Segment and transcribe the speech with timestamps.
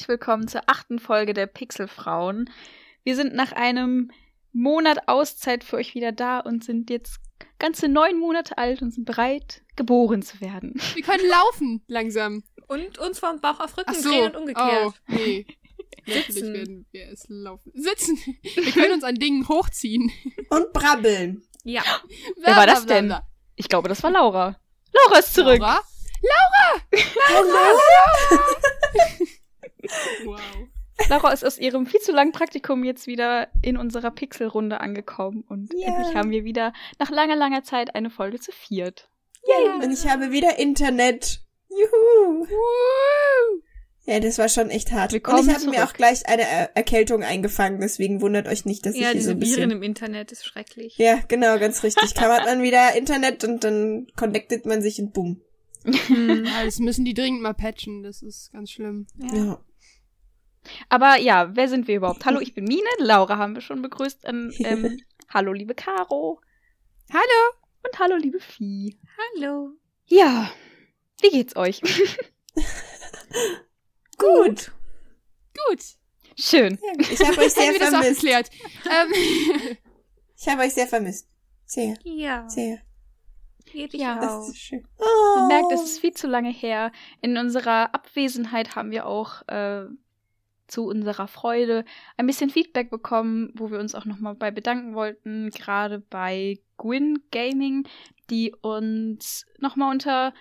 [0.00, 2.48] Herzlich willkommen zur achten Folge der Pixelfrauen.
[3.04, 4.10] Wir sind nach einem
[4.50, 7.20] Monat Auszeit für euch wieder da und sind jetzt
[7.58, 10.80] ganze neun Monate alt und sind bereit, geboren zu werden.
[10.94, 12.44] Wir können laufen langsam.
[12.66, 14.08] Und uns vom Bauch auf Rücken Ach so.
[14.08, 14.86] drehen und umgekehrt.
[14.86, 15.46] Oh, nee.
[16.06, 16.54] Natürlich Sitzen.
[16.54, 17.70] werden wir es laufen.
[17.74, 18.16] Sitzen.
[18.54, 20.10] Wir können uns an Dingen hochziehen.
[20.48, 21.42] Und brabbeln.
[21.64, 21.82] Ja.
[22.42, 23.14] Wer war das denn?
[23.54, 24.58] Ich glaube, das war Laura.
[24.94, 25.60] Laura ist zurück.
[25.60, 25.82] Laura?
[27.34, 27.78] Hallo?
[30.24, 30.40] Wow.
[31.08, 35.72] Laura ist aus ihrem viel zu langen Praktikum jetzt wieder in unserer Pixelrunde angekommen und
[35.74, 35.88] Ja.
[35.88, 39.08] endlich haben wir wieder nach langer, langer Zeit eine Folge zu viert.
[39.82, 41.40] Und ich habe wieder Internet.
[41.70, 42.46] Juhu.
[42.46, 43.62] Woo.
[44.04, 45.12] Ja, das war schon echt hart.
[45.12, 48.84] Willkommen und ich habe mir auch gleich eine er Erkältung eingefangen, deswegen wundert euch nicht,
[48.84, 49.70] dass ich Ja, hier so diese ein Viren bisschen...
[49.70, 50.96] im Internet ist schrecklich.
[50.98, 52.14] Ja, genau, ganz richtig.
[52.14, 55.40] Kann man wieder Internet und dann connectet man sich und bumm.
[55.84, 56.46] Hm.
[56.64, 58.02] Das müssen die dringend mal patchen.
[58.02, 59.06] Das ist ganz schlimm.
[59.18, 59.34] Ja.
[59.34, 59.60] Ja.
[60.88, 62.24] Aber ja, wer sind wir überhaupt?
[62.24, 62.88] Hallo, ich bin Mine.
[62.98, 64.22] Laura haben wir schon begrüßt.
[64.24, 66.40] Ähm, ähm, hallo, liebe Caro.
[67.12, 67.54] Hallo.
[67.84, 68.98] Und hallo, liebe Vieh.
[69.36, 69.72] Hallo.
[70.06, 70.50] Ja,
[71.22, 71.80] wie geht's euch?
[74.18, 74.72] Gut.
[75.68, 75.82] Gut.
[76.38, 76.78] Schön.
[76.98, 78.24] Ich habe euch sehr vermisst.
[78.24, 79.12] Ähm,
[80.36, 81.28] Ich habe euch sehr vermisst.
[81.66, 82.48] Sehr, Ja.
[82.48, 82.78] sehr.
[83.72, 84.18] Ich Ja.
[84.20, 84.82] Das ist schön.
[84.98, 85.48] Man Oh.
[85.48, 86.92] merkt, es ist viel zu lange her.
[87.20, 89.84] In unserer Abwesenheit haben wir auch äh,
[90.70, 91.84] zu unserer Freude
[92.16, 97.22] ein bisschen Feedback bekommen, wo wir uns auch nochmal bei bedanken wollten, gerade bei Gwyn
[97.30, 97.86] Gaming,
[98.30, 100.32] die uns nochmal unter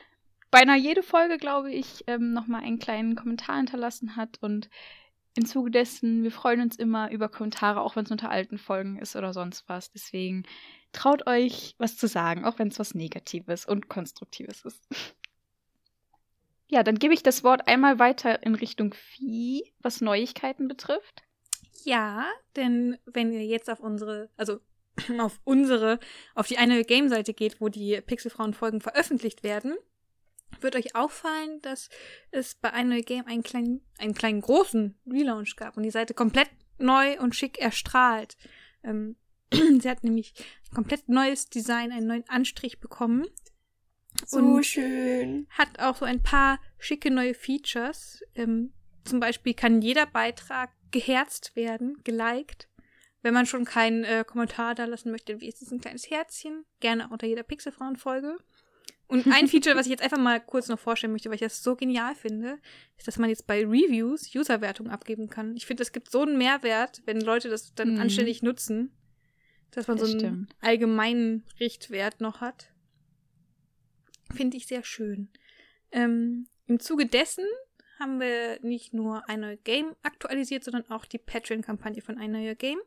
[0.51, 4.37] beinahe jede Folge, glaube ich, ähm, nochmal einen kleinen Kommentar hinterlassen hat.
[4.41, 4.69] Und
[5.35, 8.97] im Zuge dessen, wir freuen uns immer über Kommentare, auch wenn es unter alten Folgen
[8.97, 9.91] ist oder sonst was.
[9.91, 10.43] Deswegen
[10.91, 14.87] traut euch, was zu sagen, auch wenn es was Negatives und Konstruktives ist.
[16.69, 21.23] Ja, dann gebe ich das Wort einmal weiter in Richtung Vieh, was Neuigkeiten betrifft.
[21.83, 24.59] Ja, denn wenn ihr jetzt auf unsere, also
[25.19, 25.99] auf unsere,
[26.35, 29.75] auf die eine Game-Seite geht, wo die Pixelfrauen-Folgen veröffentlicht werden,
[30.61, 31.89] wird euch auffallen, dass
[32.31, 36.49] es bei einer Game einen kleinen, einen kleinen großen Relaunch gab und die Seite komplett
[36.77, 38.37] neu und schick erstrahlt.
[38.83, 39.15] Ähm,
[39.51, 40.33] sie hat nämlich
[40.69, 43.25] ein komplett neues Design, einen neuen Anstrich bekommen
[44.25, 45.47] So und schön.
[45.49, 48.21] hat auch so ein paar schicke neue Features.
[48.35, 48.73] Ähm,
[49.05, 52.67] zum Beispiel kann jeder Beitrag geherzt werden, geliked.
[53.21, 56.65] Wenn man schon keinen äh, Kommentar da lassen möchte, wie ist es ein kleines Herzchen?
[56.79, 58.37] Gerne unter jeder Pixelfrauen-Folge.
[59.07, 61.61] Und ein Feature, was ich jetzt einfach mal kurz noch vorstellen möchte, weil ich das
[61.63, 62.59] so genial finde,
[62.97, 65.55] ist, dass man jetzt bei Reviews Userwertung abgeben kann.
[65.57, 68.01] Ich finde, es gibt so einen Mehrwert, wenn Leute das dann Mhm.
[68.01, 68.91] anständig nutzen,
[69.71, 70.55] dass man Das so einen stimmt.
[70.61, 72.71] allgemeinen Richtwert noch hat.
[74.33, 75.29] Finde ich sehr schön.
[75.91, 77.45] Ähm, Im Zuge dessen
[77.99, 82.55] haben wir nicht nur ein neues Game aktualisiert, sondern auch die Patreon-Kampagne von ein neuer
[82.55, 82.79] Game.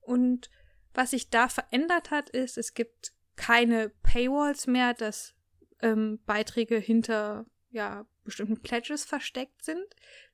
[0.00, 0.50] Und
[0.92, 5.34] was sich da verändert hat, ist, es gibt keine Paywalls mehr, dass
[5.82, 9.84] ähm, Beiträge hinter ja, bestimmten Pledges versteckt sind.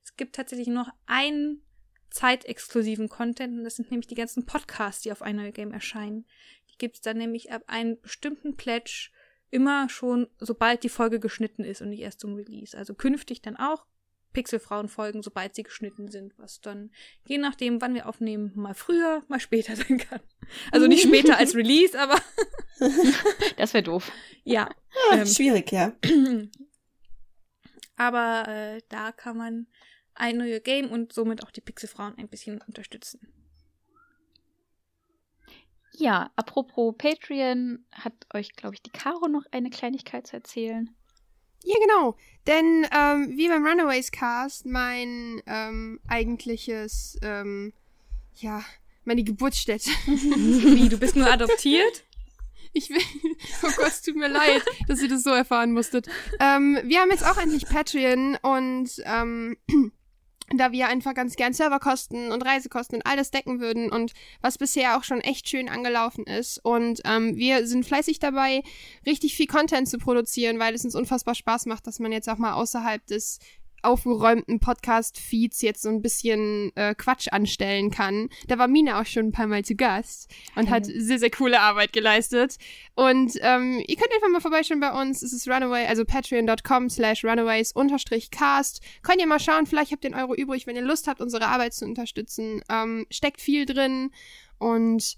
[0.04, 1.62] Es gibt tatsächlich noch einen
[2.10, 6.26] zeitexklusiven Content und das sind nämlich die ganzen Podcasts, die auf ein neues Game erscheinen.
[6.70, 9.10] Die gibt es dann nämlich ab einem bestimmten Pledge
[9.50, 12.76] immer schon, sobald die Folge geschnitten ist und nicht erst zum Release.
[12.76, 13.86] Also künftig dann auch
[14.32, 16.92] Pixelfrauen-Folgen, sobald sie geschnitten sind, was dann,
[17.26, 20.20] je nachdem, wann wir aufnehmen, mal früher, mal später sein kann.
[20.70, 22.16] Also nicht später als Release, aber
[23.56, 24.10] Das wäre doof.
[24.44, 24.70] ja.
[25.10, 25.92] Ah, Ähm, schwierig, ja.
[27.96, 29.66] aber äh, da kann man
[30.14, 33.20] ein neues Game und somit auch die Pixelfrauen ein bisschen unterstützen.
[35.92, 40.90] Ja, apropos Patreon, hat euch, glaube ich, die Caro noch eine Kleinigkeit zu erzählen.
[41.64, 42.16] Ja, genau.
[42.46, 47.72] Denn ähm, wie beim Runaways Cast mein ähm, eigentliches, ähm,
[48.36, 48.64] ja,
[49.04, 49.90] meine Geburtsstätte.
[50.06, 52.04] Wie, du bist nur adoptiert?
[52.72, 53.02] Ich will.
[53.62, 56.06] Oh Gott, es tut mir leid, dass ihr das so erfahren musstet.
[56.38, 59.56] Ähm, wir haben jetzt auch endlich Patreon und ähm,
[60.54, 64.58] da wir einfach ganz gern Serverkosten und Reisekosten und all das decken würden und was
[64.58, 66.58] bisher auch schon echt schön angelaufen ist.
[66.64, 68.62] Und ähm, wir sind fleißig dabei,
[69.06, 72.38] richtig viel Content zu produzieren, weil es uns unfassbar Spaß macht, dass man jetzt auch
[72.38, 73.38] mal außerhalb des
[73.82, 78.28] aufgeräumten Podcast-Feeds jetzt so ein bisschen äh, Quatsch anstellen kann.
[78.48, 81.60] Da war Mina auch schon ein paar Mal zu Gast und hat sehr, sehr coole
[81.60, 82.56] Arbeit geleistet.
[82.94, 85.22] Und ähm, ihr könnt einfach mal vorbeischauen bei uns.
[85.22, 88.82] Es ist Runaway, also patreon.com slash runaways unterstrich cast.
[89.02, 91.46] Könnt ihr mal schauen, vielleicht habt ihr einen Euro übrig, wenn ihr Lust habt, unsere
[91.46, 92.62] Arbeit zu unterstützen.
[92.70, 94.10] Ähm, steckt viel drin
[94.58, 95.16] und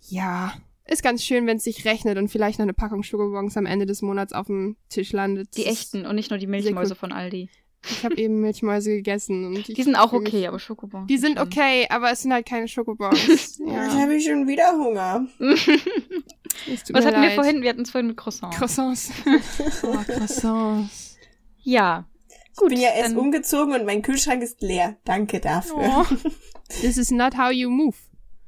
[0.00, 0.54] ja,
[0.86, 3.86] ist ganz schön, wenn es sich rechnet und vielleicht noch eine Packung Schokobons am Ende
[3.86, 5.56] des Monats auf dem Tisch landet.
[5.56, 7.48] Die echten und nicht nur die Milchmäuse von Aldi.
[7.90, 9.46] Ich habe eben Milchmäuse gegessen.
[9.46, 11.06] Und ich Die sind auch fühl mich- okay, aber Schokobons.
[11.06, 11.46] Die sind schon.
[11.46, 13.26] okay, aber es sind halt keine Schokobons.
[13.26, 15.26] Jetzt ja, habe ich schon wieder Hunger.
[15.38, 17.34] Was hatten wir leid.
[17.34, 17.62] vorhin?
[17.62, 18.54] Wir hatten es vorhin mit Croissant.
[18.54, 19.10] Croissants.
[19.82, 21.16] oh, Croissants.
[21.62, 22.06] ja.
[22.52, 24.96] ich bin ja erst umgezogen und mein Kühlschrank ist leer.
[25.04, 26.06] Danke dafür.
[26.10, 26.14] Oh.
[26.80, 27.96] This is not how you move.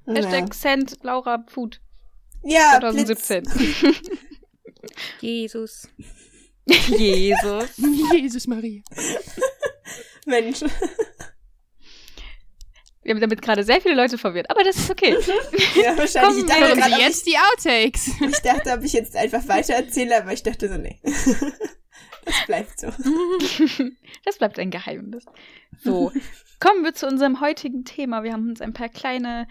[0.06, 1.80] Hashtag Cent Laura Food
[2.42, 3.26] Ja, ja Blitz.
[3.26, 3.94] 2017.
[5.20, 5.88] Jesus.
[6.66, 7.76] Jesus.
[8.12, 8.82] Jesus Maria.
[10.26, 10.60] Mensch.
[13.02, 15.16] Wir haben damit gerade sehr viele Leute verwirrt, aber das ist okay.
[15.76, 16.22] Ja, wahrscheinlich.
[16.22, 18.08] Kommen ich dachte, Sie ob jetzt die Outtakes.
[18.08, 20.98] ich, ich dachte, ob ich jetzt einfach weiter erzähle, aber ich dachte so, nee.
[22.24, 22.88] Das bleibt so.
[24.24, 25.24] Das bleibt ein Geheimnis.
[25.78, 26.10] So,
[26.58, 28.24] kommen wir zu unserem heutigen Thema.
[28.24, 29.46] Wir haben uns ein paar kleine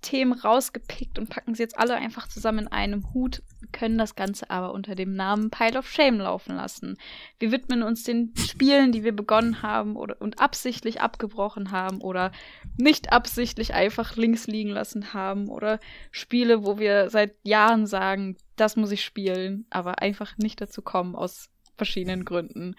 [0.00, 3.42] Themen rausgepickt und packen sie jetzt alle einfach zusammen in einem Hut,
[3.72, 6.96] können das Ganze aber unter dem Namen Pile of Shame laufen lassen.
[7.38, 12.32] Wir widmen uns den Spielen, die wir begonnen haben oder, und absichtlich abgebrochen haben oder
[12.76, 15.80] nicht absichtlich einfach links liegen lassen haben oder
[16.10, 21.14] Spiele, wo wir seit Jahren sagen, das muss ich spielen, aber einfach nicht dazu kommen
[21.16, 22.76] aus verschiedenen Gründen.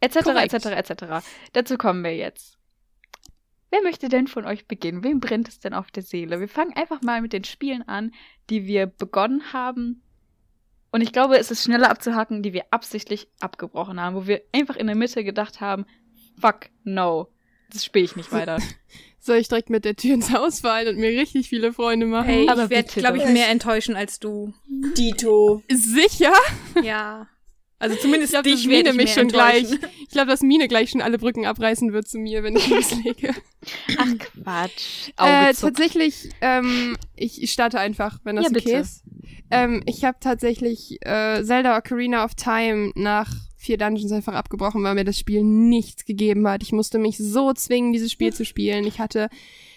[0.00, 0.16] Etc.
[0.16, 0.66] Etc.
[0.66, 1.26] etc.
[1.52, 2.58] Dazu kommen wir jetzt.
[3.74, 5.02] Wer möchte denn von euch beginnen?
[5.02, 6.38] Wem brennt es denn auf der Seele?
[6.38, 8.12] Wir fangen einfach mal mit den Spielen an,
[8.48, 10.00] die wir begonnen haben.
[10.92, 14.76] Und ich glaube, es ist schneller abzuhaken, die wir absichtlich abgebrochen haben, wo wir einfach
[14.76, 15.86] in der Mitte gedacht haben,
[16.40, 17.32] fuck, no,
[17.72, 18.58] das spiele ich nicht weiter.
[19.18, 22.28] Soll ich direkt mit der Tür ins Haus fallen und mir richtig viele Freunde machen?
[22.28, 24.54] Ey, Aber ich werde, glaube ich, mehr enttäuschen als du.
[24.96, 25.64] Dito.
[25.68, 26.34] Sicher?
[26.80, 27.26] Ja.
[27.84, 29.66] Also zumindest Ich glaub, dich Mine ich mich schon gleich.
[30.00, 33.34] Ich glaube, dass Mine gleich schon alle Brücken abreißen wird zu mir, wenn ich loslege.
[33.98, 35.08] Ach Quatsch.
[35.18, 38.76] Äh, tatsächlich, ähm, ich, ich starte einfach, wenn das Ja, okay bitte.
[38.78, 39.02] ist.
[39.50, 44.94] Ähm, ich habe tatsächlich äh, Zelda Ocarina of Time nach vier Dungeons einfach abgebrochen, weil
[44.94, 46.62] mir das Spiel nichts gegeben hat.
[46.62, 48.86] Ich musste mich so zwingen, dieses Spiel zu spielen.
[48.86, 49.28] Ich hatte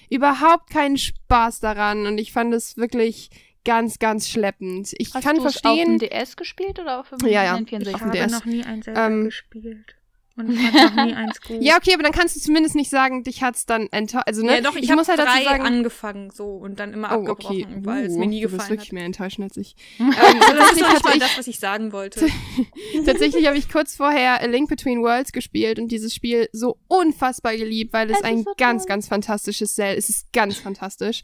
[0.09, 3.31] überhaupt keinen Spaß daran und ich fand es wirklich
[3.67, 4.93] ganz, ganz schleppend.
[4.97, 5.99] Ich Hast kann du's auf dem verstehen.
[5.99, 7.55] DS gespielt oder auf dem Ja, ja.
[7.55, 7.93] N64?
[7.93, 8.45] Auf dem DS.
[8.45, 9.95] nie ein Zelda Ähm, gespielt.
[10.37, 11.61] Und ich fand noch nie eins gut.
[11.61, 14.23] Ja, okay, aber dann kannst du zumindest nicht sagen, dich hat's dann enttäuscht.
[14.27, 14.55] Also, ne?
[14.55, 17.09] ja, doch, ich, ich habe muss halt drei dazu sagen, angefangen so und dann immer
[17.11, 17.79] Oh, abgebrochen, okay.
[17.81, 18.93] weil es Uh, mir nie Du wirst gefallen wirklich hat.
[18.93, 19.75] mehr enttäuschen als ich.
[19.99, 22.27] Ähm, das ist tatsächlich noch nicht hatte mal ich, das, was ich sagen wollte.
[23.05, 27.55] tatsächlich habe ich kurz vorher A Link Between Worlds gespielt und dieses Spiel so unfassbar
[27.55, 28.89] geliebt, weil es Es ist ein so ganz, toll.
[28.89, 29.97] ganz fantastisches Cell.
[29.97, 31.21] Es ist ganz fantastisch.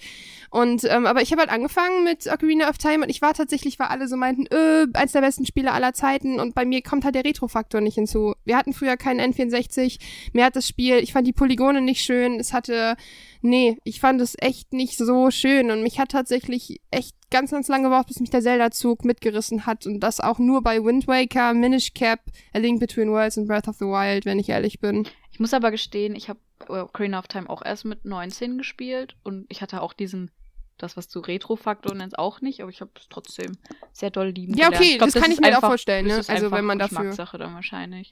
[0.49, 3.79] Und ähm, aber ich habe halt angefangen mit Ocarina of Time und ich war tatsächlich,
[3.79, 7.05] weil alle so meinten, äh, eins der besten Spiele aller Zeiten und bei mir kommt
[7.05, 8.33] halt der Retro-Faktor nicht hinzu.
[8.45, 9.99] Wir hatten früher keinen N64,
[10.33, 12.95] mir hat das Spiel, ich fand die Polygone nicht schön, es hatte,
[13.41, 15.69] nee, ich fand es echt nicht so schön.
[15.71, 19.85] Und mich hat tatsächlich echt ganz, ganz lange gebraucht, bis mich der Zelda-Zug mitgerissen hat.
[19.85, 22.21] Und das auch nur bei Wind Waker, Minish Cap,
[22.53, 25.07] A Link Between Worlds und Breath of the Wild, wenn ich ehrlich bin.
[25.31, 29.15] Ich muss aber gestehen, ich habe Ocarina of Time auch erst mit 19 gespielt.
[29.23, 30.29] Und ich hatte auch diesen,
[30.77, 33.57] das was du Retro-Faktor nennst, auch nicht, aber ich habe es trotzdem
[33.91, 36.13] sehr doll lieben Ja, okay, glaub, das kann ist ich mir auch einfach- vorstellen, das
[36.15, 36.19] ne?
[36.21, 38.11] ist Also, wenn man dafür- Geschmackssache dann wahrscheinlich.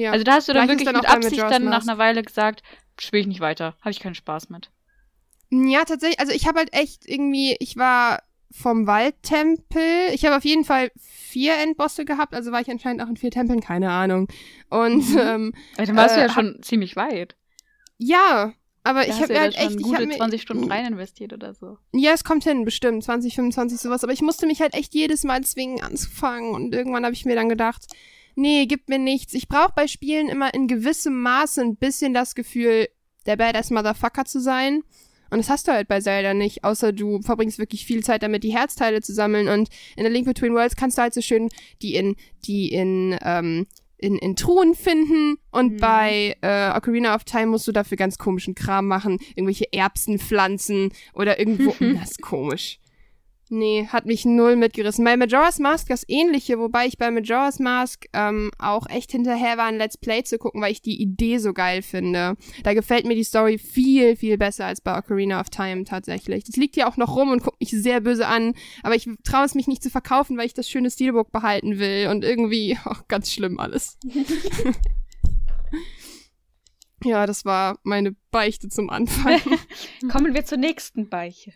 [0.00, 0.12] Ja.
[0.12, 2.62] Also da hast du dann Gleich wirklich dann mit Absicht dann nach einer Weile gesagt,
[2.98, 4.70] spiele ich nicht weiter, habe ich keinen Spaß mit.
[5.50, 6.18] Ja, tatsächlich.
[6.20, 9.82] Also ich habe halt echt irgendwie, ich war vom Waldtempel.
[10.14, 13.30] Ich habe auf jeden Fall vier Endbosse gehabt, also war ich anscheinend auch in vier
[13.30, 14.26] Tempeln, keine Ahnung.
[14.70, 15.18] Und Mhm.
[15.18, 17.36] ähm, Aber dann warst du Äh, ja schon ziemlich weit.
[17.98, 18.52] ja,
[18.82, 20.86] aber Da ich habe du ja halt echt, ich gute habe mir 20 Stunden rein
[20.86, 21.76] investiert oder so.
[21.92, 24.02] Ja, es kommt hin, bestimmt 20, 25 sowas.
[24.02, 27.34] Aber ich musste mich halt echt jedes Mal zwingen anzufangen und irgendwann habe ich mir
[27.34, 27.86] dann gedacht,
[28.34, 29.34] nee, gib mir nichts.
[29.34, 32.88] Ich brauche bei Spielen immer in gewissem Maße ein bisschen das Gefühl,
[33.26, 34.82] der Badass Motherfucker zu sein.
[35.30, 38.42] Und das hast du halt bei Zelda nicht, außer du verbringst wirklich viel Zeit damit,
[38.42, 39.48] die Herzteile zu sammeln.
[39.48, 41.48] Und in der Link Between Worlds kannst du halt so schön
[41.82, 45.36] die in, die in, ähm, in, in Truhen finden.
[45.52, 45.76] Und Mhm.
[45.76, 49.18] bei äh, Ocarina of Time musst du dafür ganz komischen Kram machen.
[49.36, 51.74] Irgendwelche Erbsen pflanzen oder irgendwo.
[52.00, 52.80] das ist komisch.
[53.52, 55.04] Nee, hat mich null mitgerissen.
[55.04, 59.64] Bei Majora's Mask das ähnliche, wobei ich bei Majora's Mask ähm, auch echt hinterher war,
[59.64, 62.36] ein Let's Play zu gucken, weil ich die Idee so geil finde.
[62.62, 66.44] Da gefällt mir die Story viel, viel besser als bei Ocarina of Time tatsächlich.
[66.44, 68.54] Das liegt hier auch noch rum und guckt mich sehr böse an,
[68.84, 72.06] aber ich traue es mich nicht zu verkaufen, weil ich das schöne Steelbook behalten will
[72.06, 73.98] und irgendwie, auch ganz schlimm alles.
[77.02, 79.40] ja, das war meine Beichte zum Anfang.
[80.08, 81.52] Kommen wir zur nächsten Beiche.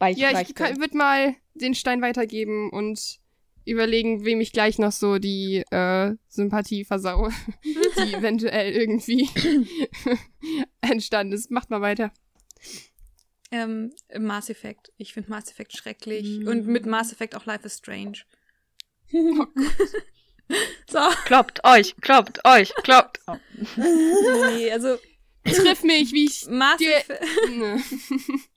[0.00, 3.20] Ja, ich würde mal den Stein weitergeben und
[3.64, 7.30] überlegen, wem ich gleich noch so die äh, Sympathie versaue,
[7.64, 9.28] die eventuell irgendwie
[10.80, 11.50] entstanden ist.
[11.50, 12.12] Macht mal weiter.
[13.50, 14.92] Ähm, Mass Effect.
[14.96, 16.40] Ich finde Mass Effect schrecklich.
[16.40, 16.48] Mm.
[16.48, 18.18] Und mit Mass Effect auch Life is Strange.
[19.12, 19.46] Oh
[20.90, 20.98] so.
[21.24, 23.20] Kloppt euch, kloppt euch, kloppt.
[23.26, 23.36] Oh.
[23.76, 24.98] nee, also
[25.44, 26.80] Triff mich, wie ich Mass.
[26.80, 27.22] Effect.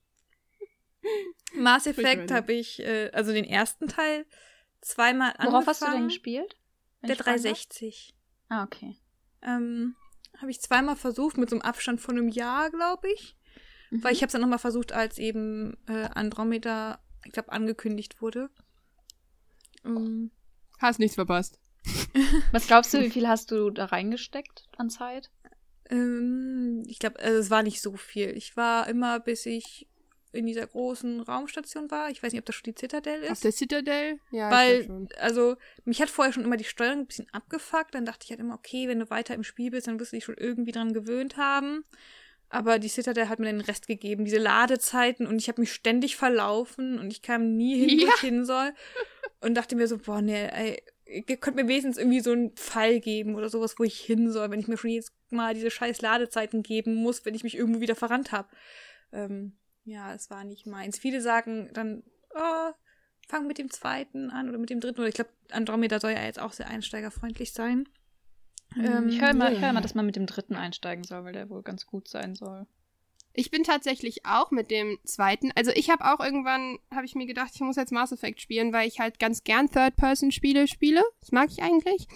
[1.56, 4.26] Mass Effect habe ich, äh, also den ersten Teil,
[4.82, 5.54] zweimal angefangen.
[5.54, 6.56] Worauf hast du denn gespielt?
[7.04, 7.44] Der ich fragen darf?
[7.44, 8.16] 360.
[8.50, 8.98] Ah, okay.
[9.42, 9.96] Ähm,
[10.38, 13.36] habe ich zweimal versucht, mit so einem Abstand von einem Jahr, glaube ich.
[13.92, 14.04] Mhm.
[14.04, 18.50] Weil ich habe es dann nochmal versucht, als eben äh, Andromeda, ich glaube, angekündigt wurde.
[19.86, 20.32] Ähm,
[20.80, 21.60] Hast nichts verpasst.
[22.52, 25.32] Was glaubst du, wie viel hast du da reingesteckt an Zeit?
[25.90, 28.30] ähm, ich glaube, also es war nicht so viel.
[28.36, 29.88] Ich war immer, bis ich
[30.34, 32.10] in dieser großen Raumstation war.
[32.10, 33.32] Ich weiß nicht, ob das schon die Zitadelle ist.
[33.32, 34.20] Auf der Citadel?
[34.32, 35.56] Ja, Weil, also,
[35.86, 37.96] mich hat vorher schon immer die Steuerung ein bisschen abgefuckt.
[37.96, 40.18] Dann dachte ich halt immer, okay, wenn du weiter im Spiel bist, dann wirst du
[40.18, 41.84] dich schon irgendwie dran gewöhnt haben.
[42.50, 46.16] Aber die Citadel hat mir den Rest gegeben, diese Ladezeiten und ich habe mich ständig
[46.16, 48.12] verlaufen und ich kam nie hin, wo Ja.
[48.16, 48.74] ich hin soll.
[49.42, 53.00] Und dachte mir so, boah, nee, ey, ihr könnt mir wenigstens irgendwie so einen Pfeil
[53.02, 56.02] geben oder sowas, wo ich hin soll, wenn ich mir schon jetzt mal diese scheiß
[56.02, 58.48] Ladezeiten geben muss, wenn ich mich irgendwo wieder verrannt habe.
[59.12, 59.54] Ähm,
[59.88, 61.00] ja, es war nicht meins.
[61.00, 62.04] Viele sagen dann,
[62.36, 62.72] oh,
[63.28, 65.00] fang mit dem zweiten an oder mit dem dritten.
[65.00, 67.88] Oder ich glaube, Andromeda soll ja jetzt auch sehr einsteigerfreundlich sein.
[68.76, 69.60] Ähm, ich höre immer, ja.
[69.60, 72.36] hör immer, dass man mit dem dritten einsteigen soll, weil der wohl ganz gut sein
[72.36, 72.68] soll.
[73.32, 75.52] Ich bin tatsächlich auch mit dem zweiten.
[75.56, 78.74] Also ich habe auch irgendwann, habe ich mir gedacht, ich muss jetzt Mass Effect spielen,
[78.74, 81.04] weil ich halt ganz gern Third-Person-Spiele spiele.
[81.22, 82.08] Das mag ich eigentlich.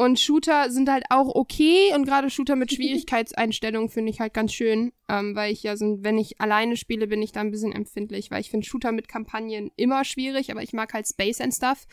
[0.00, 4.54] Und Shooter sind halt auch okay und gerade Shooter mit Schwierigkeitseinstellungen finde ich halt ganz
[4.54, 7.72] schön, ähm, weil ich ja so, wenn ich alleine spiele, bin ich da ein bisschen
[7.72, 11.52] empfindlich, weil ich finde Shooter mit Kampagnen immer schwierig, aber ich mag halt Space and
[11.52, 11.86] Stuff.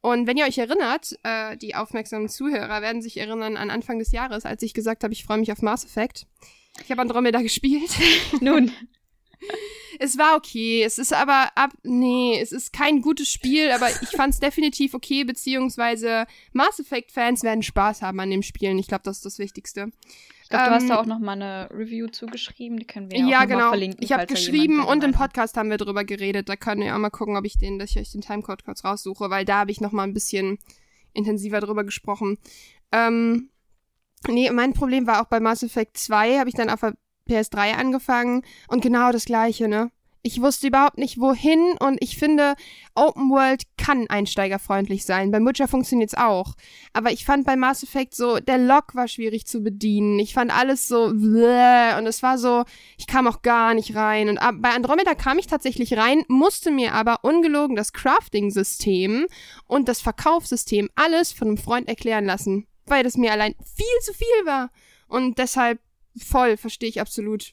[0.00, 4.12] Und wenn ihr euch erinnert, äh, die aufmerksamen Zuhörer werden sich erinnern an Anfang des
[4.12, 6.28] Jahres, als ich gesagt habe, ich freue mich auf Mass Effect.
[6.84, 7.90] Ich habe Andromeda gespielt.
[8.42, 8.70] Nun,
[9.98, 10.82] Es war okay.
[10.82, 11.70] Es ist aber ab.
[11.82, 17.42] Nee, es ist kein gutes Spiel, aber ich fand es definitiv okay, beziehungsweise Mass Effect-Fans
[17.42, 18.78] werden Spaß haben an dem Spielen.
[18.78, 19.92] Ich glaube, das ist das Wichtigste.
[20.42, 23.18] ich glaube, du hast Ähm, da auch noch mal eine Review zugeschrieben, die können wir
[23.18, 23.68] ja, Ja, auch noch mal genau.
[23.68, 24.02] verlinken.
[24.02, 26.48] Ich habe geschrieben und im Podcast haben wir drüber geredet.
[26.48, 28.84] Da könnt ihr auch mal gucken, ob ich den, dass ich euch den Timecode kurz
[28.84, 30.58] raussuche, weil da habe ich noch mal ein bisschen
[31.12, 32.38] intensiver drüber gesprochen.
[32.92, 33.50] Ähm,
[34.28, 36.94] nee, mein Problem war auch bei Mass Effect 2, habe ich dann auf der
[37.28, 39.90] PS3 angefangen und genau das gleiche, ne?
[40.26, 42.54] Ich wusste überhaupt nicht, wohin und ich finde,
[42.94, 45.30] Open World kann einsteigerfreundlich sein.
[45.30, 46.54] Bei Witcher funktioniert's auch.
[46.94, 50.18] Aber ich fand bei Mass Effect so, der Lock war schwierig zu bedienen.
[50.18, 52.64] Ich fand alles so, bläh, und es war so,
[52.96, 54.30] ich kam auch gar nicht rein.
[54.30, 59.26] Und bei Andromeda kam ich tatsächlich rein, musste mir aber ungelogen das Crafting-System
[59.66, 64.14] und das Verkaufssystem alles von einem Freund erklären lassen, weil das mir allein viel zu
[64.14, 64.70] viel war.
[65.06, 65.80] Und deshalb
[66.16, 67.52] voll, verstehe ich absolut.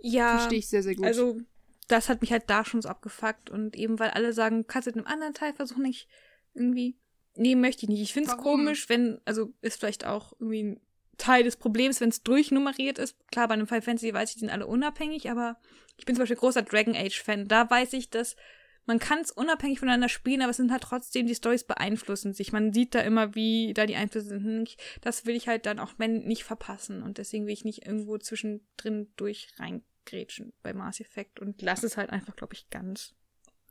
[0.00, 1.06] Ja, Verstehe ich sehr, sehr gut.
[1.06, 1.40] also
[1.88, 4.92] das hat mich halt da schon so abgefuckt und eben weil alle sagen, kannst du
[4.92, 6.08] in einem anderen Teil versuchen, nicht
[6.54, 6.96] irgendwie.
[7.34, 8.02] Nee, möchte ich nicht.
[8.02, 10.80] Ich finde es komisch, wenn, also ist vielleicht auch irgendwie ein
[11.16, 13.16] Teil des Problems, wenn es durchnummeriert ist.
[13.30, 15.56] Klar, bei einem Final Fantasy weiß ich, die sind alle unabhängig, aber
[15.96, 17.48] ich bin zum Beispiel großer Dragon Age-Fan.
[17.48, 18.36] Da weiß ich, dass
[18.86, 22.52] man kann es unabhängig voneinander spielen, aber es sind halt trotzdem, die Stories beeinflussen sich.
[22.52, 24.76] Man sieht da immer, wie da die Einflüsse sind.
[25.00, 27.02] Das will ich halt dann auch wenn nicht verpassen.
[27.02, 31.96] Und deswegen will ich nicht irgendwo zwischendrin durch reingrätschen bei Mass Effect und lass es
[31.96, 33.14] halt einfach, glaube ich, ganz.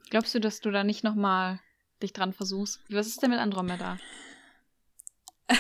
[0.09, 1.59] Glaubst du, dass du da nicht noch mal
[2.01, 2.79] dich dran versuchst?
[2.89, 3.97] Was ist denn mit Andromeda?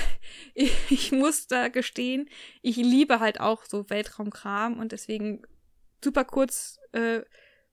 [0.53, 2.29] Ich, ich muss da gestehen,
[2.61, 5.43] ich liebe halt auch so Weltraumkram und deswegen
[6.03, 7.21] super kurz, äh,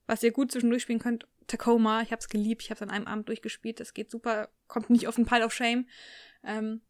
[0.07, 2.01] was ihr gut zwischendurch spielen könnt, Tacoma.
[2.01, 3.79] Ich hab's geliebt, ich hab's an einem Abend durchgespielt.
[3.79, 5.87] Das geht super, kommt nicht auf den Pile of Shame.
[6.43, 6.81] Ähm,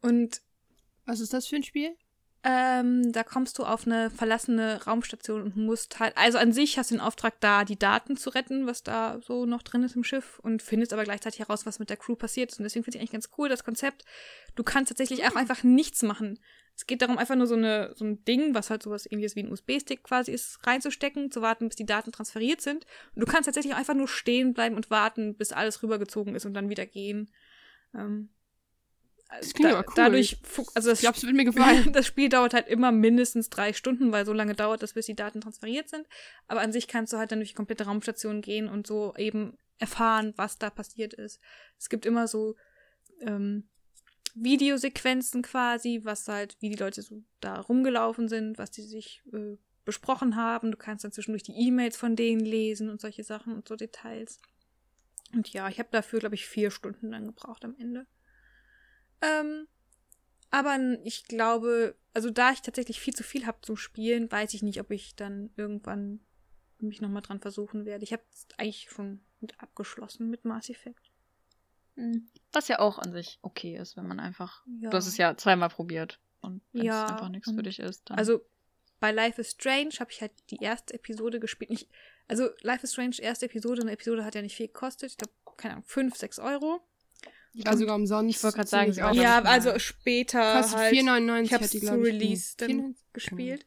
[0.00, 0.42] und
[1.06, 1.96] Was ist das für ein Spiel?
[2.44, 6.90] Ähm, da kommst du auf eine verlassene Raumstation und musst halt, also an sich hast
[6.90, 10.04] du den Auftrag, da die Daten zu retten, was da so noch drin ist im
[10.04, 12.58] Schiff und findest aber gleichzeitig heraus, was mit der Crew passiert ist.
[12.58, 14.04] Und deswegen finde ich eigentlich ganz cool, das Konzept.
[14.54, 16.38] Du kannst tatsächlich auch einfach nichts machen.
[16.76, 19.42] Es geht darum, einfach nur so, eine, so ein Ding, was halt sowas ähnliches wie
[19.42, 22.86] ein USB-Stick quasi ist, reinzustecken, zu warten, bis die Daten transferiert sind.
[23.16, 26.46] Und du kannst tatsächlich auch einfach nur stehen bleiben und warten, bis alles rübergezogen ist
[26.46, 27.32] und dann wieder gehen.
[27.94, 28.28] Ähm,
[29.28, 29.94] Das klingt aber cool.
[29.94, 30.38] Dadurch,
[30.74, 31.92] also das Ich glaube, es wird mir gefallen.
[31.92, 35.14] das Spiel dauert halt immer mindestens drei Stunden, weil so lange dauert das, bis die
[35.14, 36.06] Daten transferiert sind.
[36.46, 39.58] Aber an sich kannst du halt dann durch die komplette Raumstation gehen und so eben
[39.78, 41.40] erfahren, was da passiert ist.
[41.78, 42.56] Es gibt immer so
[43.20, 43.68] ähm,
[44.34, 49.56] Videosequenzen quasi, was halt, wie die Leute so da rumgelaufen sind, was die sich äh,
[49.84, 50.70] besprochen haben.
[50.70, 54.40] Du kannst dann zwischendurch die E-Mails von denen lesen und solche Sachen und so Details.
[55.34, 58.06] Und ja, ich habe dafür, glaube ich, vier Stunden dann gebraucht am Ende.
[59.20, 59.66] Ähm,
[60.50, 64.62] aber ich glaube, also da ich tatsächlich viel zu viel habe zum Spielen, weiß ich
[64.62, 66.20] nicht, ob ich dann irgendwann
[66.78, 68.04] mich nochmal dran versuchen werde.
[68.04, 68.22] Ich habe
[68.56, 71.10] eigentlich schon mit abgeschlossen mit Mass Effect.
[71.96, 72.28] Hm.
[72.52, 74.64] Was ja auch an sich okay ist, wenn man einfach.
[74.80, 74.90] Ja.
[74.90, 76.20] Du hast es ja zweimal probiert.
[76.40, 78.18] Und wenn Ja, es einfach nichts für dich ist, dann.
[78.18, 78.44] Also
[79.00, 81.70] bei Life is Strange habe ich halt die erste Episode gespielt.
[81.70, 81.88] Nicht,
[82.28, 83.82] also Life is Strange, erste Episode.
[83.82, 85.10] Eine Episode hat ja nicht viel gekostet.
[85.10, 86.80] Ich glaube, keine Ahnung, 5, 6 Euro.
[87.66, 88.36] War sogar umsonst.
[88.36, 89.14] Ich wollte gerade sagen, war, auch.
[89.14, 90.94] ja, ich, mal- also später Kostet halt.
[90.94, 92.94] 4,99 ich habe die, zu ich, Release dann 4,99.
[93.12, 93.66] gespielt.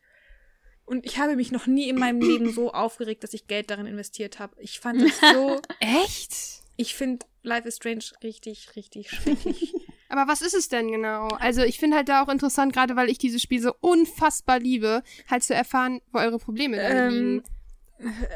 [0.86, 3.86] Und ich habe mich noch nie in meinem Leben so aufgeregt, dass ich Geld darin
[3.86, 4.56] investiert habe.
[4.60, 5.62] Ich fand es so.
[5.80, 6.34] Echt?
[6.76, 9.74] Ich finde Life is Strange richtig, richtig schrecklich.
[10.10, 11.28] Aber was ist es denn genau?
[11.40, 15.04] Also ich finde halt da auch interessant, gerade weil ich dieses Spiel so unfassbar liebe,
[15.30, 17.44] halt zu erfahren, wo eure Probleme Ähm, liegen.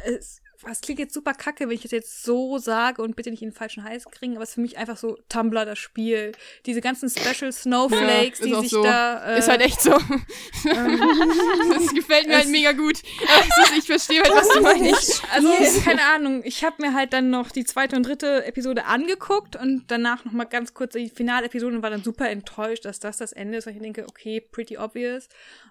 [0.06, 3.42] es, es klingt jetzt super kacke, wenn ich das jetzt so sage und bitte nicht
[3.42, 6.32] in den falschen Hals kriegen, aber es ist für mich einfach so Tumblr das Spiel.
[6.66, 8.84] Diese ganzen Special Snowflakes, Ja, ist die sich so.
[8.84, 9.36] da.
[9.36, 9.92] Äh, ist halt echt so.
[9.92, 11.00] ähm,
[11.74, 12.94] das gefällt mir halt mega gut.
[13.02, 15.24] Ist, ich verstehe halt, was du meinst.
[15.34, 15.50] Also,
[15.84, 19.86] keine Ahnung, ich habe mir halt dann noch die zweite und dritte Episode angeguckt und
[19.88, 23.32] danach noch mal ganz kurz die Finalepisode und war dann super enttäuscht, dass das das
[23.32, 25.28] Ende ist, weil ich denke, okay, pretty obvious.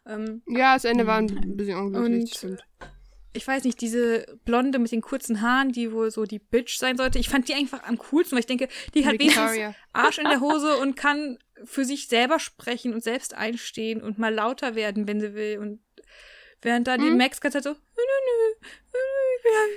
[0.06, 2.22] Ähm, Ja, das Ende war ein bisschen unglücklich.
[2.22, 2.64] Und- stimmt.
[3.34, 6.96] Ich weiß nicht, diese Blonde mit den kurzen Haaren, die wohl so die Bitch sein
[6.96, 9.74] sollte, ich fand die einfach am coolsten, weil ich denke, die hat wenigstens Victoria.
[9.92, 14.32] Arsch in der Hose und kann für sich selber sprechen und selbst einstehen und mal
[14.32, 15.58] lauter werden, wenn sie will.
[15.58, 15.82] Und
[16.62, 17.18] während da die Mhm.
[17.18, 18.98] Max ganz halt so, nö, nö, nö,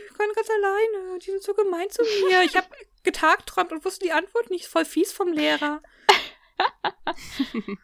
[0.10, 2.44] ich bin ganz alleine die sind so gemein zu mir.
[2.44, 2.68] Ich habe
[3.04, 5.82] getagträumt und wusste die Antwort nicht, voll fies vom Lehrer.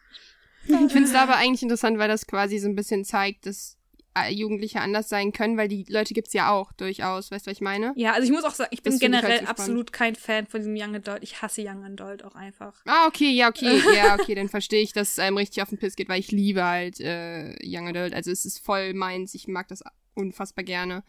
[0.66, 3.76] Ich finde es aber eigentlich interessant, weil das quasi so ein bisschen zeigt, dass
[4.30, 7.30] Jugendliche anders sein können, weil die Leute gibt's ja auch durchaus.
[7.30, 7.92] Weißt du, was ich meine?
[7.96, 9.48] Ja, also ich muss auch sagen, ich bin ich halt generell spannend.
[9.50, 11.22] absolut kein Fan von diesem Young Adult.
[11.22, 12.80] Ich hasse Young Adult auch einfach.
[12.86, 15.78] Ah, okay, ja, okay, ja, okay, dann verstehe ich, dass es einem richtig auf den
[15.78, 18.14] Piss geht, weil ich liebe halt äh, Young Adult.
[18.14, 19.82] Also es ist voll meins, ich mag das
[20.14, 21.02] unfassbar gerne.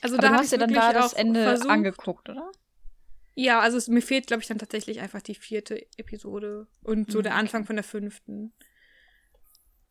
[0.00, 2.52] Also Aber da du hast ich dir dann da das Ende versucht, angeguckt, oder?
[3.34, 7.18] Ja, also es, mir fehlt, glaube ich, dann tatsächlich einfach die vierte Episode und so
[7.18, 7.34] Mhm, der.
[7.34, 8.52] Anfang von der fünften.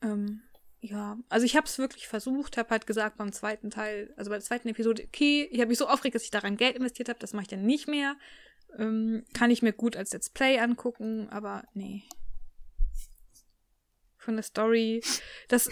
[0.01, 0.41] Ähm,
[0.83, 4.37] ja, also ich habe es wirklich versucht, habe halt gesagt beim zweiten Teil, also bei
[4.37, 7.19] der zweiten Episode, okay, ich habe mich so aufgeregt, dass ich daran Geld investiert habe,
[7.19, 8.15] das mache ich dann nicht mehr.
[8.79, 12.03] Ähm, kann ich mir gut als Let's Play angucken, aber nee.
[14.17, 15.03] Von der Story,
[15.49, 15.69] das,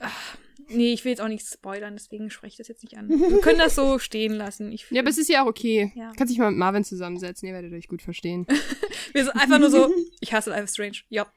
[0.00, 0.36] ach,
[0.68, 3.08] nee, ich will jetzt auch nichts spoilern, deswegen spreche ich das jetzt nicht an.
[3.08, 4.72] Wir können das so stehen lassen.
[4.72, 5.92] Ich, Ja, aber es ist ja auch okay.
[5.94, 6.12] Ja.
[6.16, 8.44] Kannst dich mal mit Marvin zusammensetzen, ihr werdet euch gut verstehen.
[9.12, 10.98] wir sind einfach nur so, ich hasse Life is Strange.
[11.10, 11.30] Ja,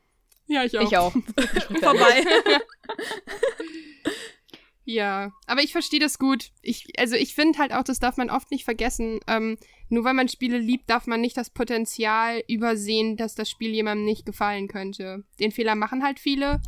[0.51, 1.11] ja, ich Ich auch.
[1.81, 2.23] vorbei.
[4.83, 6.49] Ja, aber ich verstehe das gut.
[6.63, 9.19] Ich, also ich finde halt auch, das darf man oft nicht vergessen.
[9.27, 9.57] Ähm,
[9.89, 14.05] nur weil man Spiele liebt, darf man nicht das Potenzial übersehen, dass das Spiel jemandem
[14.05, 15.23] nicht gefallen könnte.
[15.39, 16.61] Den Fehler machen halt viele.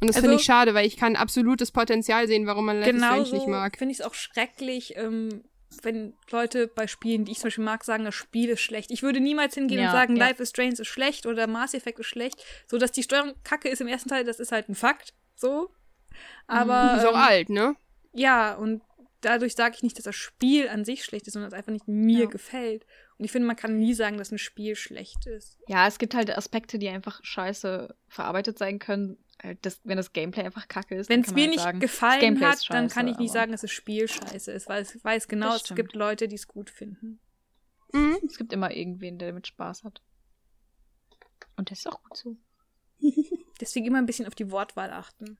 [0.00, 2.80] Und das Also- finde ich schade, weil ich kann absolut das Potenzial sehen, warum man
[2.80, 3.76] Life is Strange Genauso nicht mag.
[3.76, 5.44] finde ich es auch schrecklich, ähm,
[5.82, 8.90] wenn Leute bei Spielen, die ich zum Beispiel mag, sagen, das Spiel ist schlecht.
[8.90, 10.26] Ich würde niemals hingehen Ja, und sagen, ja.
[10.26, 12.44] Life is Strange ist schlecht oder Mass Effect ist schlecht.
[12.66, 15.14] So, dass die Steuerung kacke ist im ersten Teil, das ist halt ein Fakt.
[15.36, 15.70] So.
[16.46, 16.96] Aber.
[16.98, 17.76] Ist auch ähm, alt, ne?
[18.12, 18.82] Ja, und
[19.20, 21.86] dadurch sage ich nicht, dass das Spiel an sich schlecht ist, sondern es einfach nicht
[21.88, 22.26] mir Ja.
[22.26, 22.84] gefällt.
[23.18, 25.58] Und ich finde, man kann nie sagen, dass ein Spiel schlecht ist.
[25.68, 29.18] Ja, es gibt halt Aspekte, die einfach scheiße verarbeitet sein können.
[29.42, 31.62] Äh, Das, wenn das Gameplay einfach kacke ist, Wenn dann es kann mir halt nicht
[31.62, 34.68] sagen, gefallen hat, ist dann scheiße, kann ich nicht sagen, dass das Spiel scheiße ist,
[34.68, 37.20] weil ich weiß genau, es gibt Leute, die es gut finden.
[37.92, 38.18] Mhm.
[38.26, 40.02] Es gibt immer irgendwen, der damit Spaß hat.
[41.56, 42.36] Und das ist auch gut so.
[43.60, 45.38] Deswegen immer ein bisschen auf die Wortwahl achten.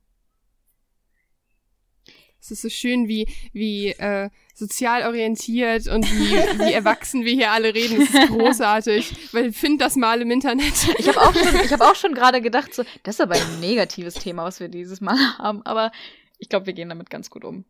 [2.41, 6.33] Es ist so schön, wie, wie äh, sozial orientiert und wie,
[6.67, 7.99] wie erwachsen wir hier alle reden.
[8.01, 9.33] Das ist großartig.
[9.33, 10.73] Weil find das mal im Internet.
[10.99, 13.61] Ich habe auch schon, ich habe auch schon gerade gedacht, so, das ist aber ein
[13.61, 15.63] negatives Thema, was wir dieses Mal haben.
[15.67, 15.93] Aber
[16.39, 17.65] ich glaube, wir gehen damit ganz gut um.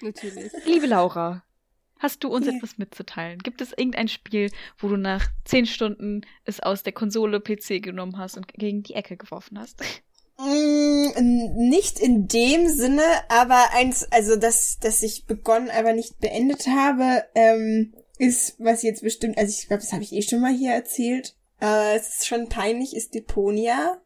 [0.00, 0.50] Natürlich.
[0.64, 1.42] Liebe Laura,
[1.98, 2.52] hast du uns Ja.
[2.54, 3.38] etwas mitzuteilen?
[3.40, 8.16] Gibt es irgendein Spiel, wo du nach zehn Stunden es aus der Konsole PC genommen
[8.16, 9.82] hast und gegen die Ecke geworfen hast?
[10.38, 16.68] Mm, nicht in dem Sinne, aber eins, also das, das ich begonnen, aber nicht beendet
[16.68, 20.52] habe, ähm, ist, was jetzt bestimmt, also ich glaube, das habe ich eh schon mal
[20.52, 21.34] hier erzählt.
[21.60, 24.00] Äh, es ist schon peinlich, ist Deponia.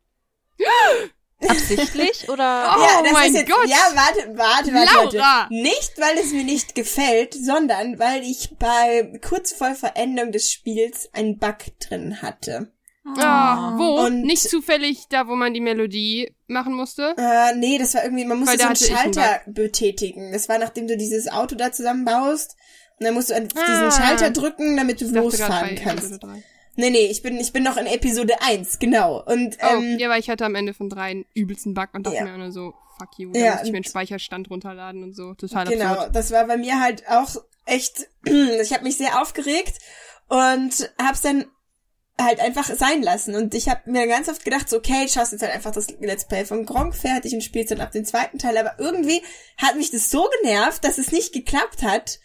[1.46, 2.76] Absichtlich oder?
[2.76, 3.68] Oh ja, das mein ist jetzt, Gott!
[3.68, 5.40] Ja, warte, warte, warte, Laura!
[5.40, 5.54] warte.
[5.54, 11.10] Nicht, weil es mir nicht gefällt, sondern weil ich bei kurz vor Verendung des Spiels
[11.12, 12.72] einen Bug drin hatte.
[13.04, 14.00] Ah, wo?
[14.06, 17.14] Und- Nicht zufällig da, wo man die Melodie machen musste.
[17.18, 20.32] Äh, nee, das war irgendwie, man musste so einen ich einen Schalter betätigen.
[20.32, 22.56] Das war, nachdem du dieses Auto da zusammenbaust.
[23.00, 23.40] Und dann musst du Ah.
[23.40, 26.04] diesen Schalter drücken, damit du losfahren kannst.
[26.12, 26.42] Episode.
[26.76, 29.22] Nee, nee, ich bin, ich bin noch in Episode 1, genau.
[29.24, 32.06] Und, Oh, ähm, ja, weil ich hatte am Ende von drei einen übelsten Bug und
[32.06, 32.24] dachte Ja.
[32.24, 33.30] mir nur so, fuck you.
[33.34, 35.34] Ja, Da musste ich mir einen Speicherstand runterladen und so.
[35.34, 36.16] Total genau, absurd.
[36.16, 37.34] das war bei mir halt auch
[37.66, 39.74] echt, ich habe mich sehr aufgeregt
[40.28, 41.44] und hab's dann
[42.20, 43.34] halt einfach sein lassen.
[43.34, 46.26] Und ich habe mir ganz oft gedacht, so, okay, schaust jetzt halt einfach das Let's
[46.26, 48.56] Play von Gronk fertig und spielst dann ab den zweiten Teil.
[48.58, 49.22] Aber irgendwie
[49.58, 52.20] hat mich das so genervt, dass es nicht geklappt hat,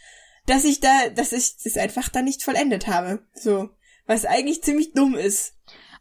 [0.46, 3.20] dass ich da, dass ich das einfach da nicht vollendet habe.
[3.34, 3.70] So.
[4.06, 5.54] Was eigentlich ziemlich dumm ist.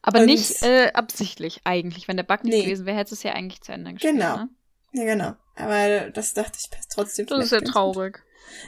[0.03, 2.07] Aber Und- nicht äh, absichtlich eigentlich.
[2.07, 2.63] Wenn der Bug nicht Nee.
[2.65, 4.15] gewesen wäre, hättest du es ja eigentlich zu Ende gespielt.
[4.15, 4.37] Genau.
[4.37, 4.49] Ne?
[4.93, 5.33] Ja, genau.
[5.57, 7.27] Aber das dachte ich passt trotzdem.
[7.27, 8.15] Das ist ja ganz gut.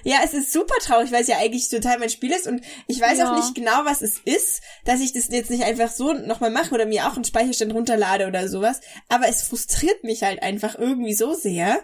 [0.05, 3.01] Ja, es ist super traurig, weil es ja eigentlich total mein Spiel ist und ich
[3.01, 3.31] weiß Ja.
[3.33, 6.75] auch nicht genau, was es ist, dass ich das jetzt nicht einfach so nochmal mache
[6.75, 8.81] oder mir auch einen Speicherstand runterlade oder sowas.
[9.09, 11.81] Aber es frustriert mich halt einfach irgendwie so sehr,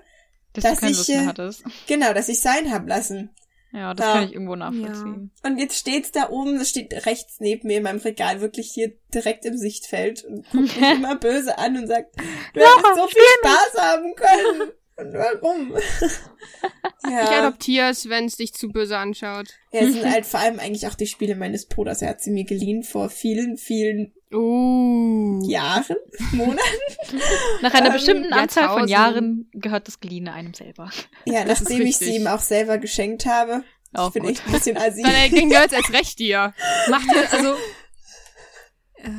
[0.52, 1.64] Dass, Dass du keine ich, Lust mehr äh, hattest.
[1.86, 3.30] genau, dass ich sein hab lassen.
[3.72, 4.12] Ja, das ja.
[4.12, 5.32] kann ich irgendwo nachvollziehen.
[5.42, 8.92] Und jetzt steht's da oben, es steht rechts neben mir in meinem Regal, wirklich hier
[9.12, 12.14] direkt im Sichtfeld und guckt mich immer böse an und sagt,
[12.54, 14.70] du hättest so viel Spaß haben können.
[14.96, 15.76] Und warum?
[17.06, 17.42] Ich ja.
[17.42, 19.48] adoptiere es, wenn es dich zu böse anschaut.
[19.72, 22.00] ja, es sind halt vor allem eigentlich auch die Spiele meines Bruders.
[22.00, 25.38] Er hat sie mir geliehen vor vielen, vielen Oh.
[25.46, 25.96] Jahren,
[26.32, 27.20] Monaten.
[27.60, 28.88] Nach einer Ähm, bestimmten Anzahl von.
[28.88, 30.90] Jahren gehört das Geliehene einem selber.
[31.26, 33.62] Ja, Das nachdem ich sie ihm auch selber geschenkt habe.
[33.92, 34.32] Auch ich bin gut.
[34.32, 35.02] echt ein bisschen assi.
[35.02, 36.54] Dann ging gehört als recht dir.
[36.88, 37.54] Macht ihr, also.
[38.96, 39.10] Äh,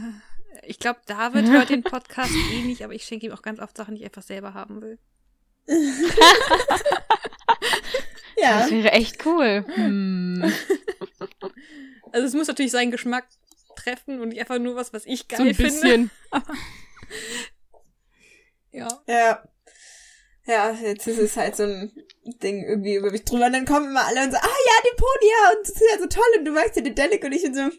[0.63, 3.77] ich glaube, David hört den Podcast eh nicht, aber ich schenke ihm auch ganz oft
[3.77, 4.97] Sachen, die ich einfach selber haben will.
[8.37, 8.59] ja.
[8.59, 9.65] Das wäre echt cool.
[9.73, 10.53] Hm.
[12.11, 13.25] Also es muss natürlich seinen Geschmack
[13.75, 15.69] treffen und nicht einfach nur was, was ich geil So ein finde.
[15.71, 16.11] bisschen.
[18.71, 18.87] Ja.
[19.07, 19.43] Ja.
[20.47, 21.91] Ja, jetzt ist es halt so ein
[22.43, 23.47] Ding irgendwie über mich drüber.
[23.47, 26.07] Und dann kommen immer alle und so, ah ja, Deponia und das ist ja so
[26.07, 27.71] toll und du magst ja den Delic und ich bin so, hm,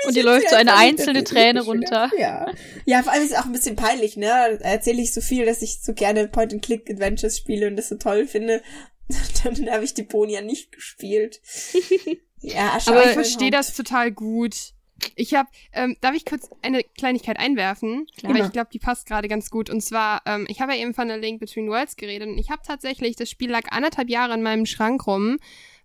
[0.00, 2.10] ich Und dir läuft so eine einzelne Träne runter.
[2.18, 2.52] Ja.
[2.84, 4.26] Ja, vor allem ist es auch ein bisschen peinlich, ne?
[4.60, 8.26] Da erzähle ich so viel, dass ich so gerne Point-and-Click-Adventures spiele und das so toll
[8.26, 8.62] finde.
[9.44, 11.40] Dann habe ich Deponia nicht gespielt.
[12.42, 14.74] Ja, schau, Aber ich verstehe das total gut.
[15.14, 18.06] Ich habe, ähm, darf ich kurz eine Kleinigkeit einwerfen?
[18.16, 18.34] Klar.
[18.34, 19.70] Weil ich glaube, die passt gerade ganz gut.
[19.70, 22.50] Und zwar, ähm, ich habe ja eben von der Link Between Worlds geredet und ich
[22.50, 25.38] habe tatsächlich, das Spiel lag anderthalb Jahre in meinem Schrank rum.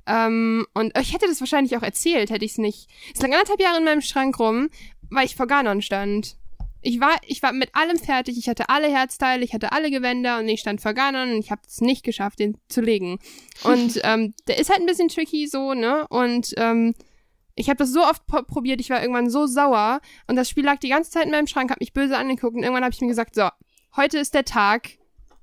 [0.07, 2.89] Ähm, und ich hätte das wahrscheinlich auch erzählt, hätte ich es nicht.
[3.13, 4.69] Es lag anderthalb Jahre in meinem Schrank rum,
[5.09, 6.37] weil ich vor Ganon stand.
[6.81, 10.39] Ich war, ich war mit allem fertig, ich hatte alle Herzteile, ich hatte alle Gewänder
[10.39, 13.19] und ich stand vor Ganon und ich habe es nicht geschafft, den zu legen.
[13.63, 16.07] Und ähm, der ist halt ein bisschen tricky so, ne?
[16.09, 16.95] Und ähm,
[17.61, 20.65] ich habe das so oft pro probiert, ich war irgendwann so sauer und das Spiel
[20.65, 23.01] lag die ganze Zeit in meinem Schrank, hat mich böse angeguckt und irgendwann habe ich
[23.01, 23.47] mir gesagt, so,
[23.95, 24.89] heute ist der Tag,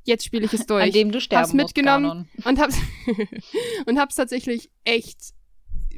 [0.02, 0.82] jetzt spiele ich es durch.
[0.82, 2.76] An dem du sterben hab's mitgenommen musst, und hab's
[3.86, 5.32] und hab's tatsächlich echt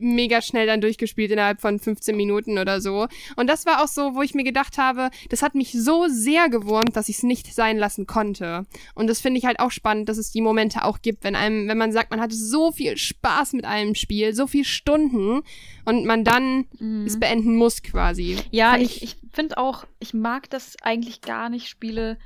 [0.01, 3.07] mega schnell dann durchgespielt innerhalb von 15 Minuten oder so.
[3.37, 6.49] Und das war auch so, wo ich mir gedacht habe, das hat mich so sehr
[6.49, 8.67] gewurmt, dass ich es nicht sein lassen konnte.
[8.95, 11.69] Und das finde ich halt auch spannend, dass es die Momente auch gibt, wenn einem,
[11.69, 15.43] wenn man sagt, man hatte so viel Spaß mit einem Spiel, so viel Stunden
[15.85, 16.67] und man dann
[17.07, 18.37] es beenden muss quasi.
[18.37, 18.43] Mhm.
[18.51, 22.19] Ja, Fand ich, ich finde auch, ich mag das eigentlich gar nicht, Spiele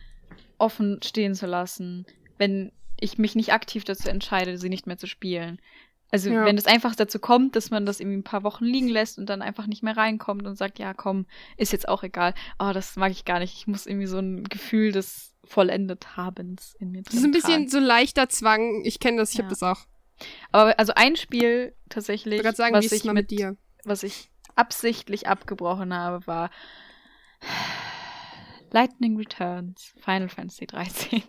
[0.58, 2.06] offen stehen zu lassen,
[2.38, 5.58] wenn ich mich nicht aktiv dazu entscheide, sie nicht mehr zu spielen.
[6.14, 6.44] Also Ja.
[6.44, 9.26] wenn es einfach dazu kommt, dass man das irgendwie ein paar Wochen liegen lässt und
[9.28, 12.34] dann einfach nicht mehr reinkommt und sagt, ja komm, ist jetzt auch egal.
[12.60, 13.54] Oh, das mag ich gar nicht.
[13.56, 17.32] Ich muss irgendwie so ein Gefühl des vollendet Habens in mir drin Das ist ein
[17.32, 17.68] bisschen tragen.
[17.68, 18.84] so leichter Zwang.
[18.84, 19.42] Ich kenne das, ich Ja.
[19.42, 19.80] habe das auch.
[20.52, 23.56] Aber also ein Spiel Ich tatsächlich, gerade sagen, was ich mit mit dir?
[23.82, 26.48] was ich absichtlich abgebrochen habe, war
[28.70, 31.22] Lightning Returns, Final Fantasy 13.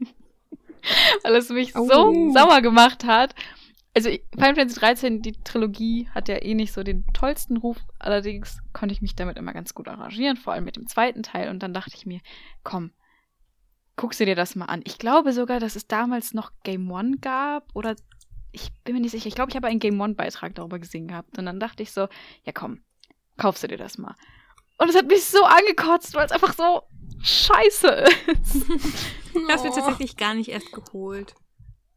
[1.24, 1.88] Weil es mich Oh.
[1.88, 3.34] so sauer gemacht hat.
[3.96, 8.60] Also Final Fantasy 13, die Trilogie hat ja eh nicht so den tollsten Ruf, allerdings
[8.74, 11.50] konnte ich mich damit immer ganz gut arrangieren, vor allem mit dem zweiten Teil.
[11.50, 12.20] Und dann dachte ich mir,
[12.64, 12.92] komm,
[13.96, 14.82] guckst du dir das mal an.
[14.84, 17.96] Ich glaube sogar, dass es damals noch Game One gab oder
[18.52, 19.28] ich bin mir nicht sicher.
[19.28, 21.38] Ich glaube, ich habe einen Game One-Beitrag darüber gesehen gehabt.
[21.38, 22.08] Und dann dachte ich so,
[22.44, 22.82] ja komm,
[23.38, 24.16] kaufst du dir das mal.
[24.78, 26.84] Und es hat mich so angekotzt, weil es einfach so
[27.22, 28.56] scheiße ist.
[28.56, 31.36] Ich habe mir tatsächlich gar nicht erst geholt.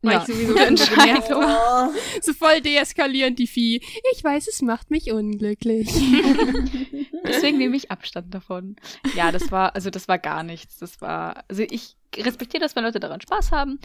[0.03, 1.91] Weil Ja, ich sowieso so genervt war.
[1.91, 1.95] Oh.
[2.23, 3.83] So voll deeskalierend, die Vieh.
[4.13, 5.89] Ich weiß, es macht mich unglücklich.
[7.25, 8.77] Deswegen nehme ich Abstand davon.
[9.15, 10.79] Ja, das war, also das war gar nichts.
[10.79, 13.81] Das war, also ich respektiere das, wenn Leute daran Spaß haben.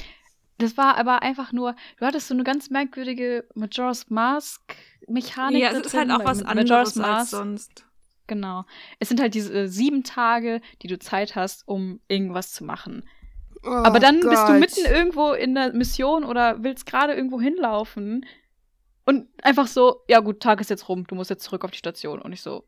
[0.59, 4.61] Das war aber einfach nur, du hattest so eine ganz merkwürdige Majora's Mask
[5.07, 5.61] Mechanik.
[5.61, 7.85] Ja, es ist halt auch was anderes Majora's als Mask sonst.
[8.27, 8.65] Genau.
[8.99, 13.03] Es sind halt diese äh, sieben Tage, die du Zeit hast, um irgendwas zu machen.
[13.63, 14.59] Oh Aber dann bist du Gott.
[14.59, 18.25] mitten irgendwo in der Mission oder willst gerade irgendwo hinlaufen
[19.05, 21.77] und einfach so, ja gut, Tag ist jetzt rum, du musst jetzt zurück auf die
[21.77, 22.21] Station.
[22.21, 22.65] Und ich so,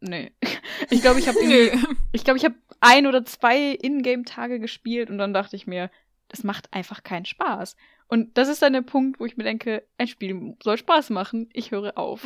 [0.00, 0.32] nee.
[0.90, 1.38] Ich glaube, ich habe
[2.12, 5.90] ich glaube, ich habe ein oder zwei Ingame-Tage gespielt und dann dachte ich mir,
[6.28, 7.76] das macht einfach keinen Spaß.
[8.08, 11.48] Und das ist dann der Punkt, wo ich mir denke, ein Spiel soll Spaß machen,
[11.52, 12.24] ich höre auf.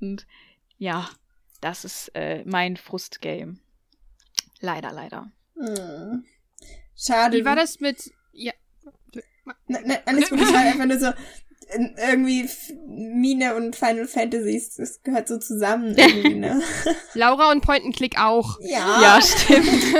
[0.00, 0.26] Und
[0.76, 1.08] ja,
[1.60, 3.58] das ist äh, mein Frustgame.
[4.60, 5.30] Leider, leider.
[5.56, 6.24] Hm.
[6.96, 7.36] Schade.
[7.38, 8.12] Wie war das mit.
[8.32, 8.52] Ja.
[9.66, 11.12] Na, na, alles gut, ich war einfach nur so
[11.96, 12.48] irgendwie
[12.86, 16.62] Mine und Final Fantasies, das gehört so zusammen irgendwie, ne?
[17.14, 18.58] Laura und Point-and-Click auch.
[18.60, 19.00] ja.
[19.00, 19.68] Ja, stimmt.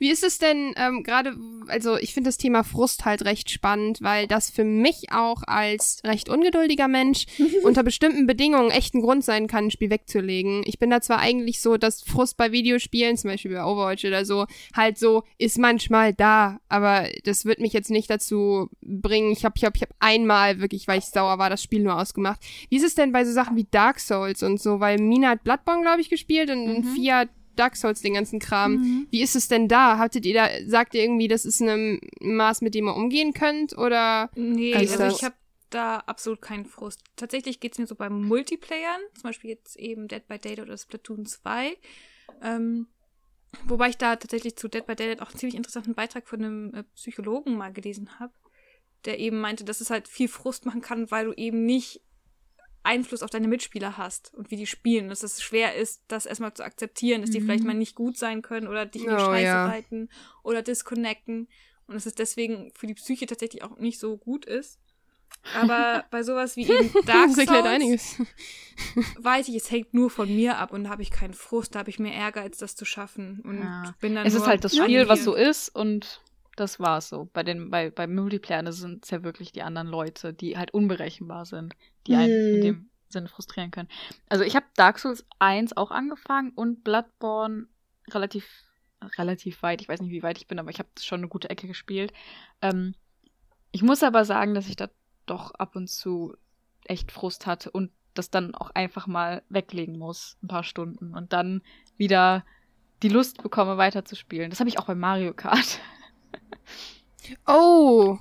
[0.00, 1.36] Wie ist es denn ähm, gerade,
[1.68, 6.00] also ich finde das Thema Frust halt recht spannend, weil das für mich auch als
[6.04, 7.26] recht ungeduldiger Mensch
[7.62, 10.62] unter bestimmten Bedingungen echt ein Grund sein kann, ein Spiel wegzulegen.
[10.64, 14.24] Ich bin da zwar eigentlich so, dass Frust bei Videospielen, zum Beispiel bei Overwatch oder
[14.24, 19.30] so, halt so ist manchmal da, aber das wird mich jetzt nicht dazu bringen.
[19.30, 22.00] Ich habe ich hab, ich hab einmal wirklich, weil ich sauer war, das Spiel nur
[22.00, 22.40] ausgemacht.
[22.70, 24.80] Wie ist es denn bei so Sachen wie Dark Souls und so?
[24.80, 26.84] Weil Mina hat Bloodborne, glaube ich, gespielt und Mhm.
[26.94, 29.06] Fia hat Dark Souls, den ganzen Kram.
[29.10, 29.98] Wie ist es denn da?
[29.98, 33.76] Hattet ihr da, sagt ihr irgendwie, das ist ein Maß, mit dem ihr umgehen könnt?
[33.76, 34.30] Oder?
[34.34, 35.34] Nee, Also das- ich habe
[35.70, 37.00] da absolut keinen Frust.
[37.16, 41.26] Tatsächlich geht's mir so beim Multiplayern, zum Beispiel jetzt eben Dead by Daylight oder Splatoon
[41.26, 41.76] 2.
[42.42, 42.88] Ähm,
[43.66, 46.74] wobei ich da tatsächlich zu Dead by Daylight auch einen ziemlich interessanten Beitrag von einem
[46.74, 48.32] äh, Psychologen mal gelesen habe,
[49.04, 52.00] der eben meinte, dass es halt viel Frust machen kann, weil du eben nicht
[52.82, 55.08] Einfluss auf deine Mitspieler hast und wie die spielen.
[55.08, 57.44] Dass es schwer ist, das erstmal zu akzeptieren, dass die Mhm.
[57.44, 59.66] vielleicht mal nicht gut sein können oder dich in die Oh, Scheiße ja.
[59.66, 60.08] reiten
[60.42, 61.48] oder disconnecten.
[61.86, 64.78] Und dass es deswegen für die Psyche tatsächlich auch nicht so gut ist.
[65.54, 68.16] Aber bei sowas wie eben Dark Souls einiges.
[69.18, 71.80] weiß ich, es hängt nur von mir ab und da habe ich keinen Frust, da
[71.80, 73.40] habe ich mehr Ehrgeiz, das zu schaffen.
[73.44, 73.94] Und Ja.
[74.00, 76.20] bin dann Es ist halt das Spiel, was so ist und
[76.56, 77.28] das war's so.
[77.32, 81.46] Bei den, bei, bei Multiplayern sind es ja wirklich die anderen Leute, die halt unberechenbar
[81.46, 81.74] sind,
[82.06, 82.60] die einen in Hm.
[82.62, 83.88] dem Sinne frustrieren können.
[84.28, 87.66] Also ich habe Dark Souls 1 auch angefangen und Bloodborne
[88.10, 88.46] relativ,
[89.18, 89.80] relativ weit.
[89.80, 92.12] Ich weiß nicht, wie weit ich bin, aber ich habe schon eine gute Ecke gespielt.
[92.62, 92.94] Ähm,
[93.72, 94.88] ich muss aber sagen, dass ich da
[95.26, 96.36] doch ab und zu
[96.84, 101.32] echt Frust hatte und das dann auch einfach mal weglegen muss, ein paar Stunden und
[101.32, 101.62] dann
[101.96, 102.44] wieder
[103.02, 104.50] die Lust bekomme, weiterzuspielen.
[104.50, 105.80] Das habe ich auch bei Mario Kart.
[107.46, 108.18] Oh,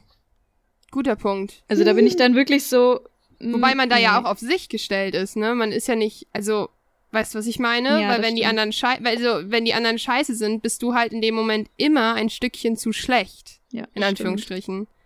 [0.92, 1.64] guter Punkt.
[1.68, 3.00] Also da bin ich dann wirklich so.
[3.40, 4.26] Wobei man da ja nee.
[4.26, 5.56] auch auf sich gestellt ist, ne?
[5.56, 6.70] Man ist ja nicht, also,
[7.12, 8.02] weißt du, was ich meine?
[8.02, 8.50] Ja, Weil wenn die stimmt.
[8.50, 11.70] anderen schei weil, also, wenn die anderen scheiße sind, bist du halt in dem Moment
[11.78, 13.60] immer ein Stückchen zu schlecht.
[13.72, 14.88] ja, In Anführungsstrichen.
[14.88, 15.00] stimmt.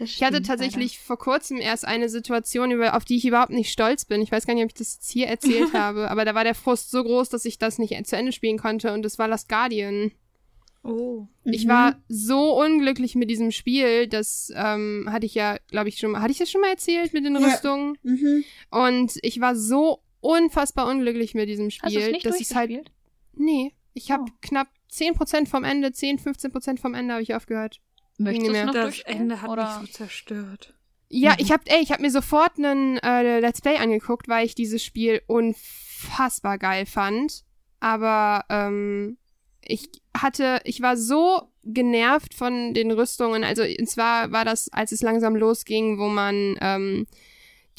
[0.00, 4.04] Ich hatte tatsächlich vor kurzem erst eine Situation, über, auf die ich überhaupt nicht stolz
[4.04, 4.22] bin.
[4.22, 6.54] Ich weiß gar nicht, ob ich das jetzt hier erzählt habe, aber da war der
[6.54, 9.48] Frust so groß, dass ich das nicht zu Ende spielen konnte und das war Last
[9.48, 10.12] Guardian.
[10.88, 11.26] Oh.
[11.44, 11.68] Ich Mhm.
[11.68, 16.20] war so unglücklich mit diesem Spiel, das ähm, hatte ich ja, glaube ich, schon mal,
[16.22, 17.40] hatte ich das schon mal erzählt mit den Ja.
[17.46, 17.98] Rüstungen?
[18.02, 18.44] Mhm.
[18.70, 22.90] Und ich war so unfassbar unglücklich mit diesem Hast Spiel, nicht dass ich halt,
[23.34, 24.32] nee, ich habe Oh.
[24.42, 27.80] knapp 10% vom Ende, 10, 15% vom Ende habe ich aufgehört.
[28.18, 28.98] Möchtest du noch Das?
[29.00, 29.80] Ende hat Oder?
[29.80, 30.74] mich so zerstört.
[31.10, 31.36] Ja, Mhm.
[31.38, 34.82] ich hab, ey, ich hab mir sofort einen äh, Let's Play angeguckt, weil ich dieses
[34.82, 37.44] Spiel unfassbar geil fand.
[37.80, 39.18] Aber ähm,
[39.68, 43.44] ich hatte, ich war so genervt von den Rüstungen.
[43.44, 47.06] Also und zwar war das, als es langsam losging, wo man ähm,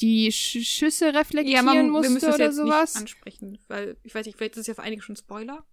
[0.00, 2.94] die Sch Schüsse reflektieren wir musste müssen es oder jetzt sowas.
[2.94, 5.64] nicht ansprechen, weil ich weiß nicht, vielleicht ist es ja für einige schon Spoiler.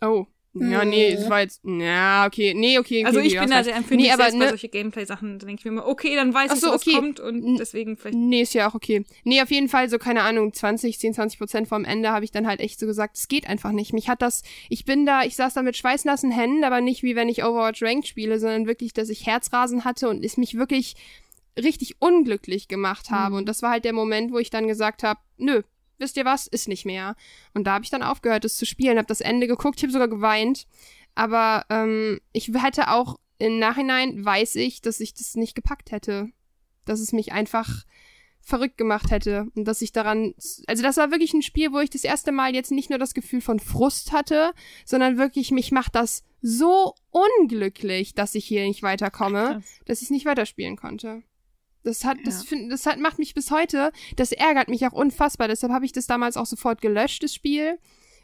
[0.00, 0.26] Oh.
[0.52, 0.90] Ja, Mhm.
[0.90, 1.60] nee, es war jetzt.
[1.64, 2.54] Ja, okay.
[2.54, 3.02] Nee, okay.
[3.02, 5.38] okay Also ich okay, bin da sehr empfindlich Nee, aber, selbst bei ne- solche Gameplay-Sachen.
[5.38, 6.94] Da denke ich mir immer, okay, dann weiß ich, so, was okay.
[6.94, 8.16] kommt und deswegen vielleicht.
[8.18, 9.04] Nee, ist ja auch okay.
[9.22, 12.32] Nee, auf jeden Fall so, keine Ahnung, 20, 10, 20 Prozent vom Ende habe ich
[12.32, 13.92] dann halt echt so gesagt, es geht einfach nicht.
[13.92, 17.14] Mich hat das, ich bin da, ich saß da mit schweißnassen Händen, aber nicht wie
[17.14, 20.96] wenn ich Overwatch Ranked spiele, sondern wirklich, dass ich Herzrasen hatte und es mich wirklich
[21.56, 23.34] richtig unglücklich gemacht habe.
[23.34, 23.38] Mhm.
[23.38, 25.62] Und das war halt der Moment, wo ich dann gesagt habe, nö,
[26.00, 27.14] wisst ihr was, ist nicht mehr.
[27.54, 29.92] Und da habe ich dann aufgehört, es zu spielen, habe das Ende geguckt, ich habe
[29.92, 30.66] sogar geweint.
[31.14, 36.30] Aber ähm, ich hätte auch im Nachhinein, weiß ich, dass ich das nicht gepackt hätte.
[36.84, 37.84] Dass es mich einfach
[38.42, 39.46] verrückt gemacht hätte.
[39.54, 40.34] Und dass ich daran,
[40.66, 43.14] also das war wirklich ein Spiel, wo ich das erste Mal jetzt nicht nur das
[43.14, 44.52] Gefühl von Frust hatte,
[44.84, 49.64] sondern wirklich, mich macht das so unglücklich, dass ich hier nicht weiterkomme, Krass.
[49.84, 51.22] dass ich es nicht weiterspielen konnte.
[51.84, 52.48] Das hat, das Ja.
[52.48, 55.48] find, das hat, macht mich bis heute, das ärgert mich auch unfassbar.
[55.48, 57.78] Deshalb habe ich das damals auch sofort gelöscht, das Spiel,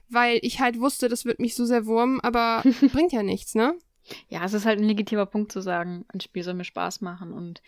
[0.08, 3.74] weil ich halt wusste, das wird mich so sehr wurmen, aber bringt ja nichts, ne?
[4.28, 7.32] Ja, es ist halt ein legitimer Punkt zu sagen, ein Spiel soll mir Spaß machen.
[7.32, 7.60] Und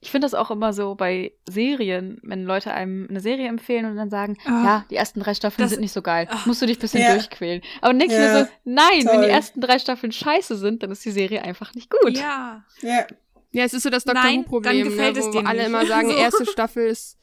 [0.00, 3.94] ich finde das auch immer so bei Serien, wenn Leute einem eine Serie empfehlen und
[3.94, 4.64] dann sagen, Ah.
[4.64, 6.40] ja, die ersten drei Staffeln Das- sind nicht so geil, Ah.
[6.46, 7.12] musst du dich ein bisschen Ja.
[7.14, 7.62] durchquälen.
[7.80, 9.24] Aber ich Ja, mir so, nein, wenn toll.
[9.26, 12.18] die ersten drei Staffeln scheiße sind, dann ist die Serie einfach nicht gut.
[12.18, 12.64] Ja.
[12.82, 13.06] Ja.
[13.54, 14.22] Ja, es ist so das Dr.
[14.22, 15.66] Who-Problem, ne, wo alle nicht.
[15.66, 16.16] immer sagen, So.
[16.16, 17.16] erste Staffel ist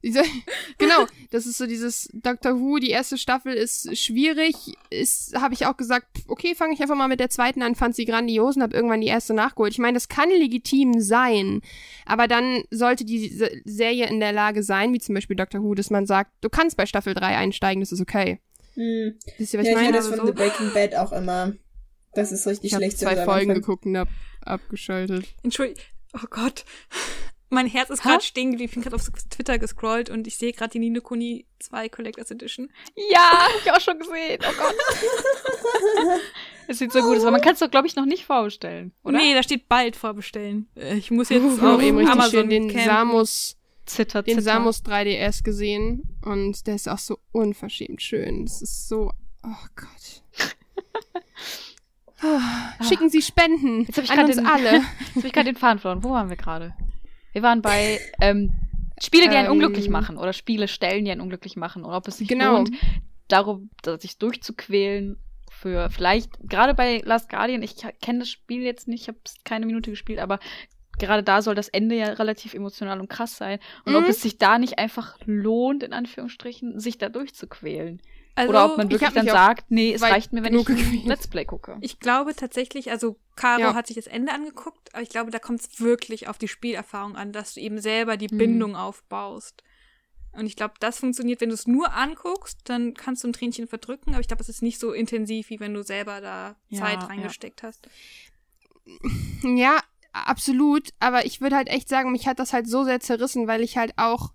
[0.78, 4.54] genau, das ist so dieses Doctor Who, die erste Staffel ist schwierig,
[4.90, 7.96] ist, habe ich auch gesagt, okay, fange ich einfach mal mit der zweiten an, fand
[7.96, 9.72] sie grandios und habe irgendwann die erste nachgeholt.
[9.72, 11.62] Ich meine, das kann legitim sein,
[12.06, 13.28] aber dann sollte die
[13.64, 16.76] Serie in der Lage sein, wie zum Beispiel Doctor Who, dass man sagt, du kannst
[16.76, 18.38] bei Staffel 3 einsteigen, das ist okay.
[18.74, 19.16] Hm.
[19.36, 19.88] Wisst ihr, was ja, ich meine?
[19.88, 20.26] Ich das von so?
[20.26, 21.54] The Breaking Bad auch immer.
[22.18, 23.00] Das ist richtig ich schlecht.
[23.00, 24.08] Ich habe zwei Folgen geguckt und hab
[24.44, 25.24] abgeschaltet.
[25.44, 25.80] Entschuldigung.
[26.14, 26.64] Oh Gott.
[27.48, 28.70] Mein Herz ist gerade stehen geblieben.
[28.70, 32.32] Ich bin gerade auf Twitter gescrollt und ich sehe gerade die Nino Kuni 2 Collectors
[32.32, 32.70] Edition.
[33.10, 34.40] Ja, hab ich auch schon gesehen.
[34.42, 34.74] Oh Gott.
[36.70, 38.92] Es sieht so gut aus, aber man kann es doch, glaube ich, noch nicht vorbestellen,
[39.02, 39.16] oder?
[39.16, 40.68] Nee, da steht bald vorbestellen.
[40.76, 42.84] Äh, ich muss jetzt uh, auf eben Amazon den campen.
[42.84, 48.44] Samus Zitter, den Samus 3DS gesehen und der ist auch so unverschämt schön.
[48.44, 50.22] Das ist so, oh Gott.
[52.22, 54.64] Oh, schicken Sie Spenden jetzt hab ich den, alle.
[54.72, 56.02] Jetzt habe ich gerade den Faden verloren.
[56.02, 56.74] Wo waren wir gerade?
[57.32, 58.52] Wir waren bei ähm,
[59.00, 62.08] Spiele, die einen ähm, unglücklich machen oder Spiele stellen, die einen unglücklich machen oder ob
[62.08, 62.56] es sich genau.
[62.56, 62.70] lohnt,
[63.28, 65.18] darum sich durchzuquälen
[65.50, 69.66] für vielleicht gerade bei Last Guardian, ich kenne das Spiel jetzt nicht, ich habe keine
[69.66, 70.38] Minute gespielt, aber
[70.98, 73.98] gerade da soll das Ende ja relativ emotional und krass sein und mhm.
[73.98, 78.00] ob es sich da nicht einfach lohnt in Anführungsstrichen, sich da durchzuquälen.
[78.38, 81.44] Also, Oder ob man wirklich dann sagt, nee, es reicht mir, wenn ich Let's Play
[81.44, 81.76] gucke.
[81.80, 83.74] Ich glaube tatsächlich, also Caro ja.
[83.74, 87.16] hat sich das Ende angeguckt, aber ich glaube, da kommt es wirklich auf die Spielerfahrung
[87.16, 88.38] an, dass du eben selber die mhm.
[88.38, 89.64] Bindung aufbaust.
[90.30, 93.66] Und ich glaube, das funktioniert, wenn du es nur anguckst, dann kannst du ein Tränchen
[93.66, 96.78] verdrücken, aber ich glaube, es ist nicht so intensiv, wie wenn du selber da ja,
[96.78, 97.68] Zeit reingesteckt ja.
[97.68, 97.88] hast.
[99.42, 99.80] Ja,
[100.12, 103.62] absolut, aber ich würde halt echt sagen, mich hat das halt so sehr zerrissen, weil
[103.62, 104.30] ich halt auch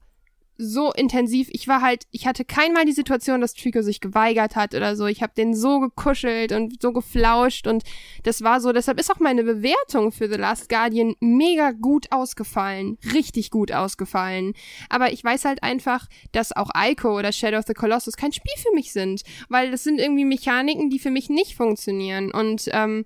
[0.58, 1.50] so intensiv.
[1.52, 5.08] Ich war halt, ich hatte keinmal die Situation, dass Trico sich geweigert hat oder so.
[5.08, 7.84] Ich habe den so gekuschelt und so geflauscht und
[8.24, 8.72] das war so.
[8.72, 14.54] Deshalb ist auch meine Bewertung für The Last Guardian mega gut ausgefallen, richtig gut ausgefallen.
[14.90, 18.54] Aber ich weiß halt einfach, dass auch Ico oder Shadow of the Colossus kein Spiel
[18.58, 23.06] für mich sind, weil das sind irgendwie Mechaniken, die für mich nicht funktionieren und ähm,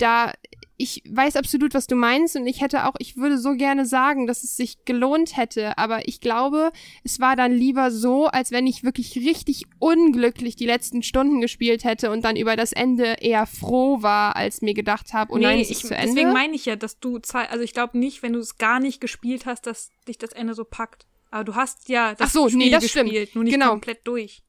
[0.00, 0.32] da
[0.80, 4.26] ich weiß absolut, was du meinst und ich hätte auch, ich würde so gerne sagen,
[4.26, 6.72] dass es sich gelohnt hätte, aber ich glaube,
[7.04, 11.84] es war dann lieber so, als wenn ich wirklich richtig unglücklich die letzten Stunden gespielt
[11.84, 15.44] hätte und dann über das Ende eher froh war, als mir gedacht habe, oh nee,
[15.44, 16.14] nein, es ist ich, zu Ende.
[16.14, 18.80] Deswegen meine ich ja, dass du Zeit, also ich glaube nicht, wenn du es gar
[18.80, 21.06] nicht gespielt hast, dass dich das Ende so packt.
[21.30, 23.34] Aber du hast ja das Ach so, Spiel nee, das gespielt, stimmt.
[23.34, 23.68] nur nicht genau.
[23.68, 24.42] komplett durch.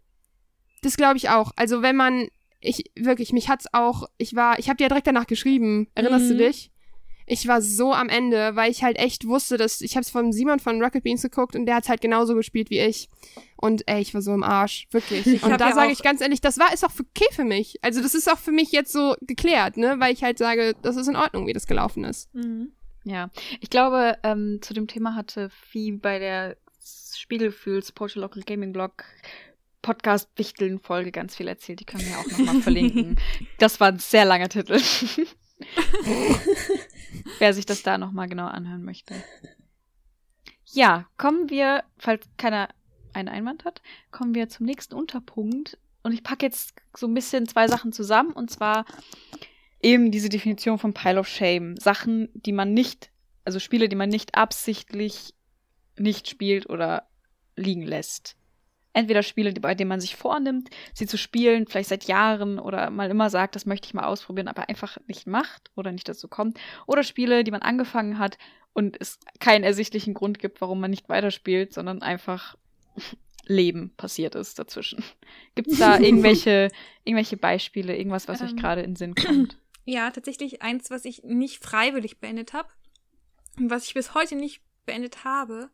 [0.82, 1.52] Das glaube ich auch.
[1.58, 2.30] Also wenn man
[2.62, 5.88] ich wirklich, mich hat's auch, ich war, ich habe dir ja direkt danach geschrieben.
[5.96, 6.30] Erinnerst mhm.
[6.30, 6.72] du dich?
[7.28, 10.34] Ich war so am Ende, weil ich halt echt wusste, dass ich habe es von
[10.34, 13.10] Simon von Rocket Beans geguckt und der hat's halt genauso gespielt wie ich.
[13.56, 15.26] Und ey, ich war so im Arsch, wirklich.
[15.28, 17.78] Ich und da ja sage ich ganz ehrlich, das war ist auch okay für mich.
[17.82, 20.98] Also das ist auch für mich jetzt so geklärt, ne, weil ich halt sage, das
[20.98, 22.34] ist in Ordnung, wie das gelaufen ist.
[22.34, 22.74] Mhm.
[23.04, 26.58] Ja, ich glaube, ähm, zu dem Thema hatte Vieh bei der
[27.16, 29.06] Spiegelgefühls Portal Local Gaming Blog
[29.82, 31.80] Podcast-Wichteln-Folge ganz viel erzählt.
[31.80, 33.20] Die können wir auch nochmal verlinken.
[33.58, 34.80] Das war ein sehr langer Titel.
[37.40, 39.14] Wer sich das da nochmal genau anhören möchte.
[40.66, 42.70] Ja, kommen wir, falls keiner
[43.14, 45.78] einen Einwand hat, kommen wir zum nächsten Unterpunkt.
[46.04, 48.32] Und ich packe jetzt so ein bisschen zwei Sachen zusammen.
[48.32, 48.86] Und zwar
[49.82, 51.78] eben diese Definition von Pile of Shame.
[51.78, 53.12] Sachen, die man nicht,
[53.46, 55.34] also Spiele, die man nicht absichtlich
[55.98, 57.08] nicht spielt oder
[57.56, 58.38] liegen lässt
[58.94, 63.10] entweder Spiele, bei denen man sich vornimmt, sie zu spielen, vielleicht seit Jahren oder mal
[63.10, 66.60] immer sagt, das möchte ich mal ausprobieren, aber einfach nicht macht oder nicht dazu kommt.
[66.88, 68.38] Oder Spiele, die man angefangen hat
[68.74, 72.56] und es keinen ersichtlichen Grund gibt, warum man nicht weiterspielt, sondern einfach
[73.46, 75.04] Leben passiert ist dazwischen.
[75.56, 76.70] Gibt es da irgendwelche,
[77.04, 79.58] irgendwelche Beispiele, irgendwas, was ähm, euch gerade in den Sinn kommt?
[79.84, 82.70] Ja, tatsächlich eins, was ich nicht freiwillig beendet habe
[83.58, 85.72] und was ich bis heute nicht beendet habe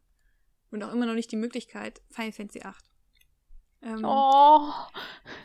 [0.72, 2.86] und auch immer noch nicht die Möglichkeit, Final Fantasy 8.
[3.88, 4.74] Ähm, oh,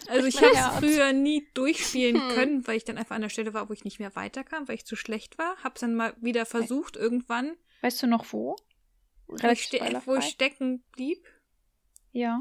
[0.09, 2.34] also ich habe es früher nie durchspielen hm.
[2.34, 4.74] können, weil ich dann einfach an der Stelle war, wo ich nicht mehr weiterkam, weil
[4.74, 5.57] ich zu schlecht war.
[5.62, 7.53] Hab's dann mal wieder versucht irgendwann.
[7.82, 8.57] Weißt du noch wo?
[9.28, 9.72] Ich,
[10.07, 11.24] wo ich stecken blieb.
[12.11, 12.38] Ja.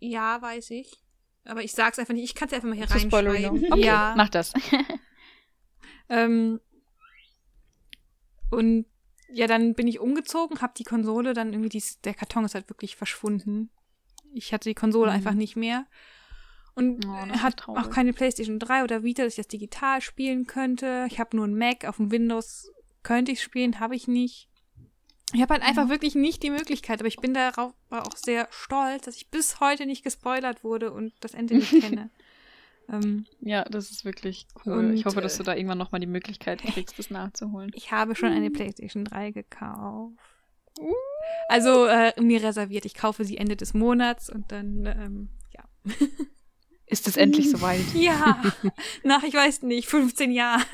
[0.00, 0.98] Ja, weiß ich.
[1.44, 2.24] Aber ich sag's einfach nicht.
[2.24, 3.64] Ich kann's einfach mal hier reinschreiben.
[3.72, 4.14] Okay, ja.
[4.16, 4.52] mach das.
[6.08, 6.60] ähm,
[8.50, 8.86] und
[9.30, 12.68] ja, dann bin ich umgezogen, hab die Konsole, dann irgendwie, dies, der Karton ist halt
[12.68, 13.70] wirklich verschwunden.
[14.34, 15.16] Ich hatte die Konsole mhm.
[15.16, 15.86] einfach nicht mehr.
[16.74, 21.06] Und oh, hat auch keine PlayStation 3 oder Vita, dass ich das digital spielen könnte.
[21.10, 22.70] Ich habe nur ein Mac, auf dem Windows
[23.02, 24.48] könnte ich spielen, habe ich nicht.
[25.34, 25.90] Ich habe halt einfach ja.
[25.90, 29.86] wirklich nicht die Möglichkeit, aber ich bin darauf auch sehr stolz, dass ich bis heute
[29.86, 32.10] nicht gespoilert wurde und das Ende nicht kenne.
[32.88, 34.74] ähm, ja, das ist wirklich cool.
[34.74, 37.72] Und, ich hoffe, dass du da irgendwann nochmal die Möglichkeit kriegst, das nachzuholen.
[37.74, 40.14] Ich habe schon eine PlayStation 3 gekauft.
[41.48, 42.84] Also äh, mir reserviert.
[42.84, 45.64] Ich kaufe sie Ende des Monats und dann, ähm, ja.
[46.86, 47.84] Ist es endlich soweit?
[47.94, 48.42] Ja,
[49.02, 50.64] nach, ich weiß nicht, 15 Jahren.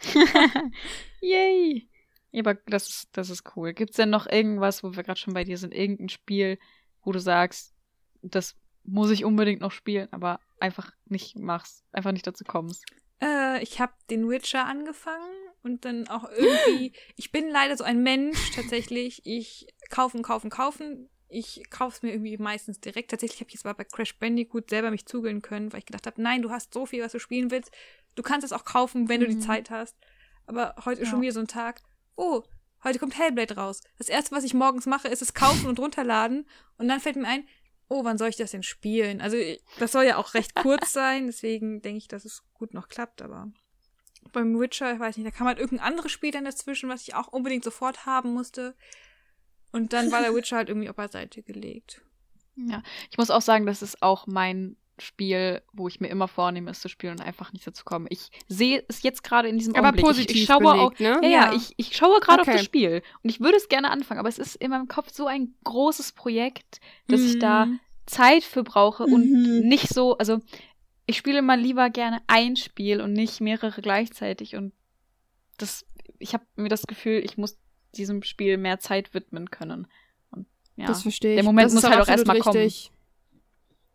[1.20, 1.88] Yay!
[2.30, 3.72] Ja, aber das ist, das ist cool.
[3.72, 6.58] Gibt's denn noch irgendwas, wo wir gerade schon bei dir sind, irgendein Spiel,
[7.02, 7.74] wo du sagst,
[8.20, 12.84] das muss ich unbedingt noch spielen, aber einfach nicht machst, einfach nicht dazu kommst?
[13.22, 16.92] Äh, ich habe den Witcher angefangen und dann auch irgendwie.
[17.16, 19.22] ich bin leider so ein Mensch tatsächlich.
[19.24, 21.08] Ich kaufen, kaufen, kaufen.
[21.28, 23.10] Ich kaufe es mir irgendwie meistens direkt.
[23.10, 26.06] Tatsächlich habe ich jetzt mal bei Crash Bandicoot selber mich zügeln können, weil ich gedacht
[26.06, 27.70] habe, nein, du hast so viel, was du spielen willst.
[28.14, 29.24] Du kannst es auch kaufen, wenn mhm.
[29.24, 29.42] du die mhm.
[29.42, 29.96] Zeit hast.
[30.46, 31.82] Aber heute ist schon wieder so ein Tag.
[32.16, 32.42] Oh,
[32.82, 33.82] heute kommt Hellblade raus.
[33.98, 36.48] Das erste, was ich morgens mache, ist es kaufen und runterladen.
[36.78, 37.46] Und dann fällt mir ein,
[37.88, 39.20] oh, wann soll ich das denn spielen?
[39.20, 39.36] Also,
[39.78, 43.22] das soll ja auch recht kurz sein, deswegen denke ich, dass es gut noch klappt,
[43.22, 43.50] aber
[44.32, 47.14] beim Witcher, ich weiß nicht, da kam halt irgendein anderes Spiel dann dazwischen, was ich
[47.14, 48.74] auch unbedingt sofort haben musste.
[49.72, 52.02] Und dann war der Witcher halt irgendwie auf beiseite gelegt.
[52.56, 56.72] Ja, ich muss auch sagen, das ist auch mein Spiel, wo ich mir immer vornehme,
[56.72, 58.08] es zu spielen und einfach nicht dazu komme.
[58.10, 60.04] Ich sehe es jetzt gerade in diesem aber Augenblick.
[60.04, 61.20] positiv ich, ich schaue belegt, auch, ne?
[61.22, 62.50] Ja, ja, ich, ich schaue gerade Okay.
[62.50, 65.12] auf das Spiel und ich würde es gerne anfangen, aber es ist in meinem Kopf
[65.12, 67.80] so ein großes Projekt, dass ich da Mhm.
[68.06, 69.68] Zeit für brauche und Mhm.
[69.68, 70.40] nicht so, also
[71.08, 74.74] ich spiele mal lieber gerne ein Spiel und nicht mehrere gleichzeitig und
[75.56, 75.86] das,
[76.18, 77.58] ich habe mir das Gefühl, ich muss
[77.94, 79.86] diesem Spiel mehr Zeit widmen können.
[80.30, 80.46] Und
[80.76, 81.36] ja, Das verstehe ich.
[81.36, 82.70] Der Moment das muss halt auch erstmal kommen.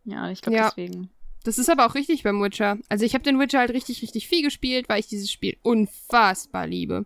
[0.05, 0.69] ja, ich glaube Ja.
[0.69, 1.11] deswegen.
[1.43, 2.77] Das ist aber auch richtig beim Witcher.
[2.89, 6.67] Also ich habe den Witcher halt richtig, richtig viel gespielt, weil ich dieses Spiel unfassbar
[6.67, 7.05] liebe.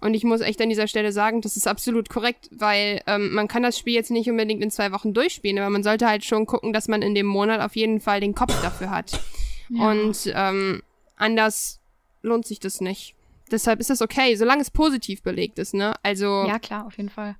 [0.00, 3.48] Und ich muss echt an dieser Stelle sagen, das ist absolut korrekt, weil ähm, man
[3.48, 6.46] kann das Spiel jetzt nicht unbedingt in zwei Wochen durchspielen, aber man sollte halt schon
[6.46, 9.20] gucken, dass man in dem Monat auf jeden Fall den Kopf dafür hat.
[9.68, 9.90] Ja.
[9.90, 10.82] Und ähm,
[11.16, 11.80] anders
[12.22, 13.14] lohnt sich das nicht.
[13.50, 15.94] Deshalb ist das okay, solange es positiv belegt ist, ne?
[16.02, 17.36] Also Ja, klar, auf jeden Fall.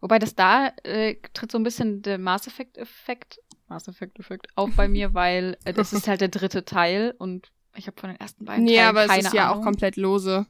[0.00, 3.38] Wobei das da äh, tritt so ein bisschen der Mass Effect Effekt,
[3.72, 7.50] Mass Effect Effekt auf bei mir, weil äh, das ist halt der dritte Teil und
[7.74, 9.60] ich habe von den ersten beiden Nee, Teilen aber keine es ist ja Ahnung.
[9.60, 10.46] auch komplett lose.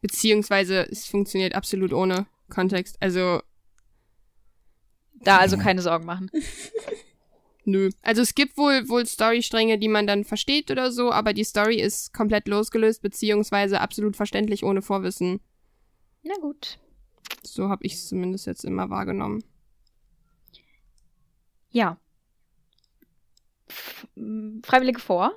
[0.00, 2.96] Beziehungsweise es funktioniert absolut ohne Kontext.
[3.00, 3.40] Also,
[5.14, 6.30] Da also keine Sorgen machen.
[7.64, 7.90] nö.
[8.02, 11.76] Also es gibt wohl, wohl Storystränge, die man dann versteht oder so, aber die Story
[11.80, 15.40] ist komplett losgelöst, beziehungsweise absolut verständlich ohne Vorwissen.
[16.22, 16.78] Na gut.
[17.42, 19.42] So habe ich es zumindest jetzt immer wahrgenommen.
[21.70, 21.98] Ja.
[24.64, 25.32] Freiwillige vor.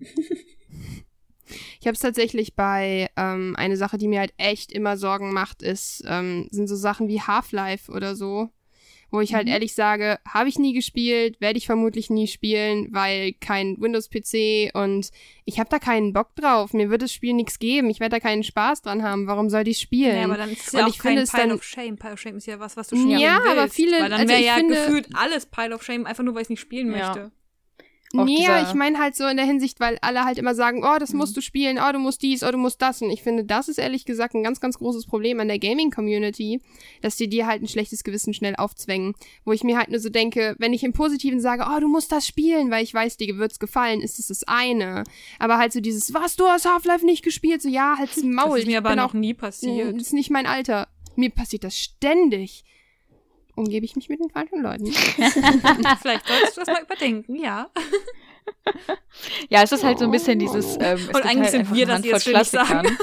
[1.80, 5.62] Ich habe es tatsächlich bei ähm, eine Sache, die mir halt echt immer Sorgen macht,
[5.62, 8.50] ist ähm, sind so Sachen wie Half-Life oder so,
[9.12, 9.52] wo ich halt Mhm.
[9.52, 15.10] ehrlich sage, habe ich nie gespielt, werde ich vermutlich nie spielen, weil kein Windows-PC und
[15.44, 16.72] ich habe da keinen Bock drauf.
[16.72, 17.90] Mir wird das Spiel nichts geben.
[17.90, 19.28] Ich werde da keinen Spaß dran haben.
[19.28, 20.16] Warum soll ich spielen?
[20.16, 21.62] Ja, aber dann ist es Und ja auch ich finde kein es Pile dann- of
[21.62, 21.96] Shame.
[21.96, 23.52] Pile of Shame ist ja was, was du spielen Ja, willst.
[23.56, 26.24] aber viele- Weil dann also wäre ich ja finde- gefühlt alles Pile of Shame, einfach
[26.24, 27.06] nur, weil ich nicht spielen Ja.
[27.14, 27.30] möchte.
[28.12, 31.12] Nee, ich meine halt so in der Hinsicht, weil alle halt immer sagen, oh, das
[31.12, 31.18] Mhm.
[31.18, 33.02] musst du spielen, oh, du musst dies, oh, du musst das.
[33.02, 36.60] Und ich finde, das ist ehrlich gesagt ein ganz, ganz großes Problem an der Gaming-Community,
[37.02, 39.14] dass die dir halt ein schlechtes Gewissen schnell aufzwängen.
[39.44, 42.12] Wo ich mir halt nur so denke, wenn ich im Positiven sage, oh, du musst
[42.12, 45.04] das spielen, weil ich weiß, dir wird's gefallen, ist es das eine.
[45.38, 47.60] Aber halt so dieses, was, du hast Half-Life nicht gespielt?
[47.62, 48.50] So, ja, halt's Maul.
[48.50, 49.96] Das ist mir aber noch nie das passiert.
[50.00, 50.88] ist nicht mein Alter.
[51.16, 52.64] Mir passiert das ständig.
[53.56, 54.86] Umgebe ich mich mit den falschen Leuten.
[56.00, 57.68] Vielleicht solltest du das mal überdenken, ja.
[59.48, 60.76] Ja, es ist halt so ein bisschen dieses.
[60.78, 62.98] Ähm, es Und gibt eigentlich halt sind einfach wir das, ständig sagen.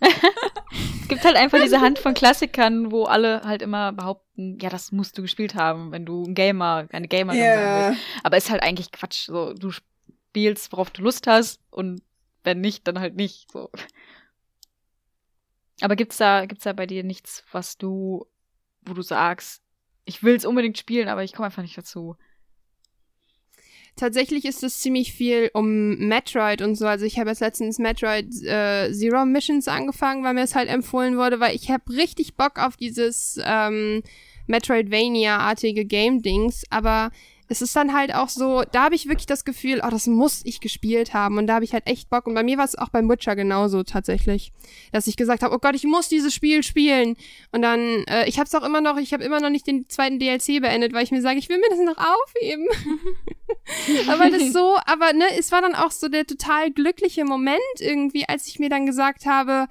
[0.00, 4.92] es gibt halt einfach diese Hand von Klassikern, wo alle halt immer behaupten, ja, das
[4.92, 7.88] musst du gespielt haben, wenn du ein Gamer, eine Gamerin sein Ja.
[7.88, 8.00] willst.
[8.22, 9.26] Aber ist halt eigentlich Quatsch.
[9.26, 12.02] So, du spielst, worauf du Lust hast und
[12.44, 13.50] wenn nicht, dann halt nicht.
[13.50, 13.70] So.
[15.80, 18.26] Aber gibt's da, gibt's da bei dir nichts, was du,
[18.82, 19.62] wo du sagst,
[20.04, 22.16] ich will es unbedingt spielen, aber ich komme einfach nicht dazu.
[23.96, 26.86] Tatsächlich ist es ziemlich viel um Metroid und so.
[26.86, 31.16] Also ich habe jetzt letztens Metroid äh, Zero Missions angefangen, weil mir es halt empfohlen
[31.16, 34.02] wurde, weil ich habe richtig Bock auf dieses ähm,
[34.48, 37.12] Metroidvania-artige Game-Dings, aber
[37.48, 40.40] es ist dann halt auch so, da habe ich wirklich das Gefühl, oh, das muss
[40.44, 41.36] ich gespielt haben.
[41.36, 42.26] Und da habe ich halt echt Bock.
[42.26, 44.52] Und bei mir war es auch beim Witcher genauso tatsächlich,
[44.92, 47.16] dass ich gesagt habe, oh Gott, ich muss dieses Spiel spielen.
[47.52, 49.88] Und dann, äh, ich habe es auch immer noch, ich habe immer noch nicht den
[49.88, 52.66] zweiten DLC beendet, weil ich mir sage, ich will mir das noch aufheben.
[54.08, 58.26] aber das so, aber ne, es war dann auch so der total glückliche Moment irgendwie,
[58.26, 59.68] als ich mir dann gesagt habe,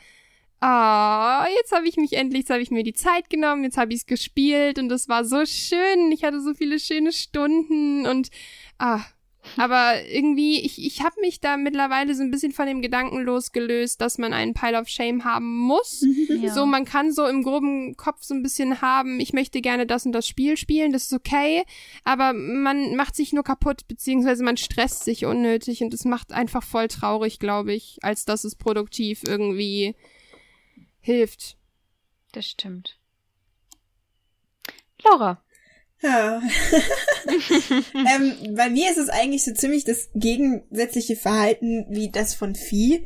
[0.64, 3.94] ah, jetzt habe ich mich endlich, jetzt habe ich mir die Zeit genommen, jetzt habe
[3.94, 6.12] ich es gespielt und das war so schön.
[6.12, 8.30] Ich hatte so viele schöne Stunden und
[8.80, 9.02] ah,
[9.58, 14.00] Aber irgendwie, ich, ich habe mich da mittlerweile so ein bisschen von dem Gedanken losgelöst,
[14.00, 16.06] dass man einen Pile of Shame haben muss.
[16.44, 16.54] Ja.
[16.54, 20.06] So, man kann so im groben Kopf so ein bisschen haben, ich möchte gerne das
[20.06, 21.64] und das Spiel spielen, das ist okay,
[22.04, 26.64] aber man macht sich nur kaputt, beziehungsweise man stresst sich unnötig und es macht einfach
[26.64, 29.96] voll traurig, glaube ich, als dass es produktiv irgendwie
[31.04, 31.58] hilft.
[32.32, 32.98] Das stimmt.
[35.04, 35.44] Laura.
[36.02, 36.42] Ja.
[37.94, 43.06] ähm, bei mir ist es eigentlich so ziemlich das gegensätzliche Verhalten wie das von Vieh.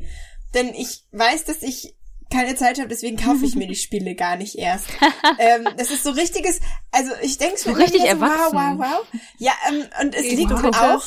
[0.54, 1.94] Denn ich weiß, dass ich
[2.30, 4.88] keine Zeit habe, deswegen kaufe ich mir die Spiele gar nicht erst.
[5.38, 8.54] ähm, das ist so richtiges, also ich denke So richtig so, wow, erwachsen.
[8.54, 9.06] wow, wow.
[9.38, 10.74] Ja, ähm, und es liegt gucken?
[10.74, 11.04] auch.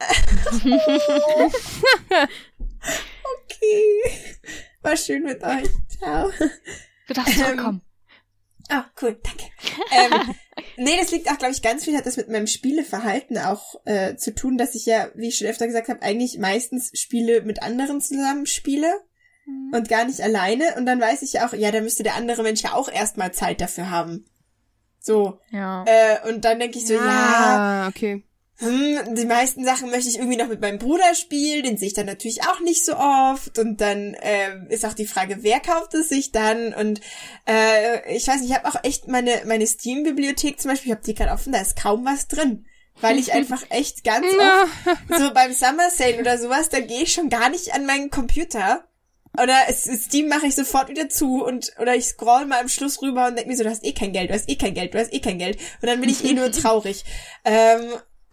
[3.42, 3.92] okay.
[4.82, 5.68] War schön mit euch.
[5.98, 6.30] Ciao.
[7.08, 7.82] Du darfst zurückkommen.
[8.70, 9.44] Oh, cool, danke.
[9.92, 10.34] ähm,
[10.76, 14.16] nee, das liegt auch, glaube ich, ganz viel hat das mit meinem Spieleverhalten auch äh,
[14.16, 17.62] zu tun, dass ich ja, wie ich schon öfter gesagt habe, eigentlich meistens Spiele mit
[17.62, 18.90] anderen zusammen spiele
[19.72, 20.74] und gar nicht alleine.
[20.76, 23.32] Und dann weiß ich ja auch, ja, da müsste der andere Mensch ja auch erstmal
[23.32, 24.24] Zeit dafür haben.
[24.98, 25.38] So.
[25.50, 25.84] Ja.
[25.86, 28.24] Äh, und dann denke ich so, ja, Ah, okay.
[28.58, 31.94] Hm, die meisten Sachen möchte ich irgendwie noch mit meinem Bruder spielen, den sehe ich
[31.94, 33.58] dann natürlich auch nicht so oft.
[33.58, 36.72] Und dann ähm, ist auch die Frage, wer kauft es sich dann?
[36.72, 37.00] Und
[37.48, 41.04] äh, ich weiß nicht, ich habe auch echt meine, meine Steam-Bibliothek zum Beispiel, ich habe
[41.06, 42.66] die gerade offen, da ist kaum was drin.
[43.00, 47.12] Weil ich einfach echt ganz oft, so beim Summer Sale oder sowas, da gehe ich
[47.12, 48.84] schon gar nicht an meinen Computer.
[49.36, 53.02] Oder es- Steam mache ich sofort wieder zu und oder ich scroll mal am Schluss
[53.02, 54.94] rüber und denk mir so, du hast eh kein Geld, du hast eh kein Geld,
[54.94, 55.58] du hast eh kein Geld.
[55.82, 57.04] Und dann bin ich eh nur traurig.
[57.44, 57.82] Ähm,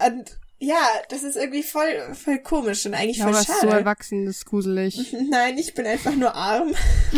[0.08, 0.78] und ja,
[1.10, 3.80] das ist irgendwie voll, voll komisch und eigentlich Ja, voll aber ist so schade.
[3.80, 5.12] erwachsen, das ist gruselig.
[5.30, 6.76] Nein, ich bin einfach nur arm.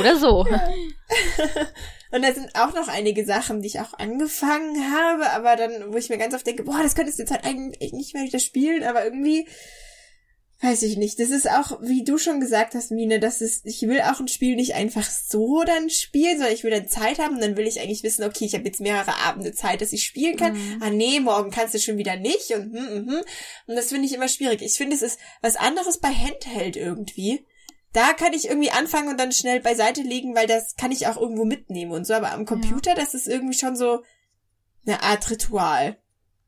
[0.00, 0.46] Oder so.
[2.12, 5.96] Und da sind auch noch einige Sachen, die ich auch angefangen habe, aber dann, wo
[5.96, 8.40] ich mir ganz oft denke, boah, das könntest du jetzt halt eigentlich nicht mehr wieder
[8.40, 9.46] spielen, aber irgendwie,
[10.62, 11.18] weiß ich nicht.
[11.18, 14.28] Das ist auch, wie du schon gesagt hast, Mine, das ist, ich will auch ein
[14.28, 17.66] Spiel nicht einfach so dann spielen, sondern ich will dann Zeit haben und dann will
[17.66, 20.56] ich eigentlich wissen, okay, ich habe jetzt mehrere Abende Zeit, dass ich spielen kann.
[20.80, 23.22] Ah nee, morgen kannst du schon wieder nicht und hm, hm, hm.
[23.66, 24.60] Und das finde ich immer schwierig.
[24.60, 27.46] Ich finde, es ist was anderes bei Handheld irgendwie.
[27.92, 31.16] Da kann ich irgendwie anfangen und dann schnell beiseite legen, weil das kann ich auch
[31.16, 32.14] irgendwo mitnehmen und so.
[32.14, 34.02] Aber am Computer, das ist irgendwie schon so
[34.86, 35.96] eine Art Ritual.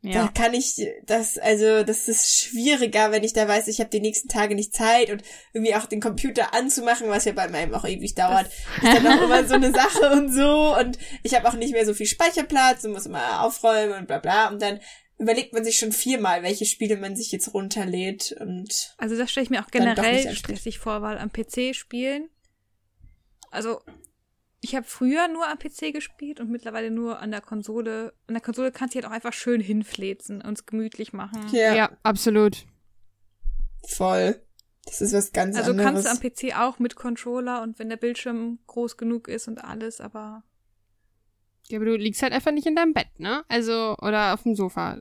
[0.05, 0.28] Da Ja.
[0.28, 4.28] kann ich das, also das ist schwieriger, wenn ich da weiß, ich habe die nächsten
[4.28, 5.22] Tage nicht Zeit und
[5.53, 8.46] irgendwie auch den Computer anzumachen, was ja bei meinem auch ewig dauert,
[8.82, 11.86] ist dann auch immer so eine Sache und so und ich habe auch nicht mehr
[11.86, 14.80] so viel Speicherplatz und muss immer aufräumen und bla bla und dann
[15.18, 19.44] überlegt man sich schon viermal, welche Spiele man sich jetzt runterlädt und Also das stelle
[19.44, 22.28] ich mir auch generell stressig vor, weil am PC spielen.
[23.53, 23.82] Also
[24.64, 28.14] ich habe früher nur am PC gespielt und mittlerweile nur an der Konsole.
[28.28, 31.40] An der Konsole kannst du halt auch einfach schön hinfläzen und es gemütlich machen.
[31.52, 32.64] ja, Ja, absolut.
[33.88, 34.40] voll.
[34.84, 36.04] Das ist was ganz Also anderes.
[36.04, 36.18] kannst du am
[36.52, 40.42] PC auch mit Controller und wenn der Bildschirm groß genug ist und alles, aber
[41.68, 43.44] Ja, aber du liegst halt einfach nicht in deinem Bett, ne?
[43.48, 45.00] Also, oder auf dem Sofa.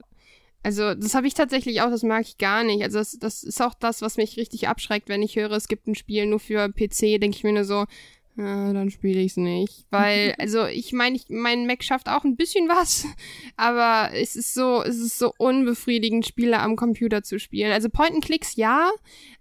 [0.64, 2.84] Also, das habe ich tatsächlich auch, das mag ich gar nicht.
[2.84, 5.88] Also, das, das ist auch das, was mich richtig abschreckt, wenn ich höre, es gibt
[5.88, 7.86] ein Spiel nur für PC, denke ich mir nur so,
[8.38, 9.86] äh, dann spiele ich es nicht.
[9.90, 13.06] Weil, also, ich meine, ich, mein Mac schafft auch ein bisschen was,
[13.58, 17.72] aber es ist so, es ist so unbefriedigend, Spiele am Computer zu spielen.
[17.72, 18.92] Also, Point-and-Clicks ja,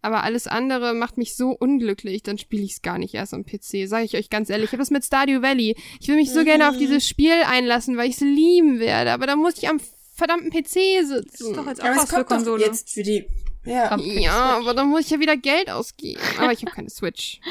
[0.02, 3.44] aber alles andere macht mich so unglücklich, dann spiele ich es gar nicht erst am
[3.44, 3.86] PC.
[3.88, 4.66] Sage ich euch ganz ehrlich.
[4.66, 5.76] Ich habe das mit Stardew Valley.
[6.00, 9.26] Ich will mich so gerne auf dieses Spiel einlassen, weil ich es lieben werde, aber
[9.26, 9.80] dann muss ich am
[10.14, 11.54] verdammten PC das ist sitzen.
[11.54, 12.64] doch jetzt auch Aber was für Konsole.
[12.64, 13.26] jetzt für die,
[13.64, 13.96] ja.
[13.98, 16.20] Ja, aber dann muss ich ja wieder Geld ausgeben.
[16.38, 17.40] Aber ich habe keine Switch.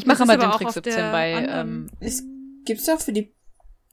[0.00, 1.36] Ich mache aber den auch Trick auf 17 der bei.
[1.36, 2.22] anderen- Ähm, Es
[2.64, 3.32] gibt's doch für die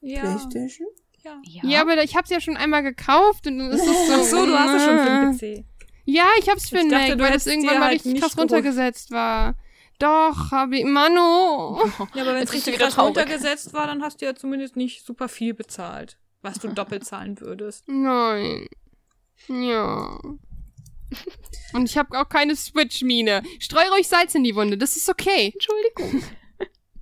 [0.02, 0.88] ja, Playstation.
[1.24, 1.40] ja.
[1.44, 1.62] ja.
[1.70, 4.14] Ja, aber ich habe es ja schon einmal gekauft und dann ist es so.
[4.14, 5.66] Ach so, du hast es schon für den PC.
[6.06, 8.38] Ja, ich hab's für Ich den Mac, weil das hättest irgendwann mal halt richtig krass
[8.38, 9.56] runtergesetzt war.
[10.00, 10.86] Doch, habe ich.
[10.86, 11.82] Mano.
[12.14, 13.18] Ja, aber wenn es richtig krass traurig.
[13.18, 17.40] runtergesetzt war, dann hast du ja zumindest nicht super viel bezahlt, was du doppelt zahlen
[17.42, 17.84] würdest.
[17.88, 18.68] Nein.
[19.48, 20.18] Ja.
[21.74, 23.44] Und ich habe auch keine Switch-Mine.
[23.60, 25.54] Streu ruhig Salz in die Wunde, das ist okay.
[25.54, 26.24] Entschuldigung.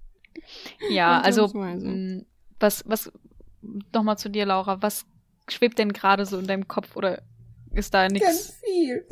[0.90, 2.24] ja, also, mh,
[2.60, 3.12] was, was,
[3.94, 5.06] nochmal zu dir, Laura, was
[5.50, 7.22] schwebt denn gerade so in deinem Kopf oder
[7.74, 8.28] ist da nichts?
[8.28, 9.06] Ganz viel.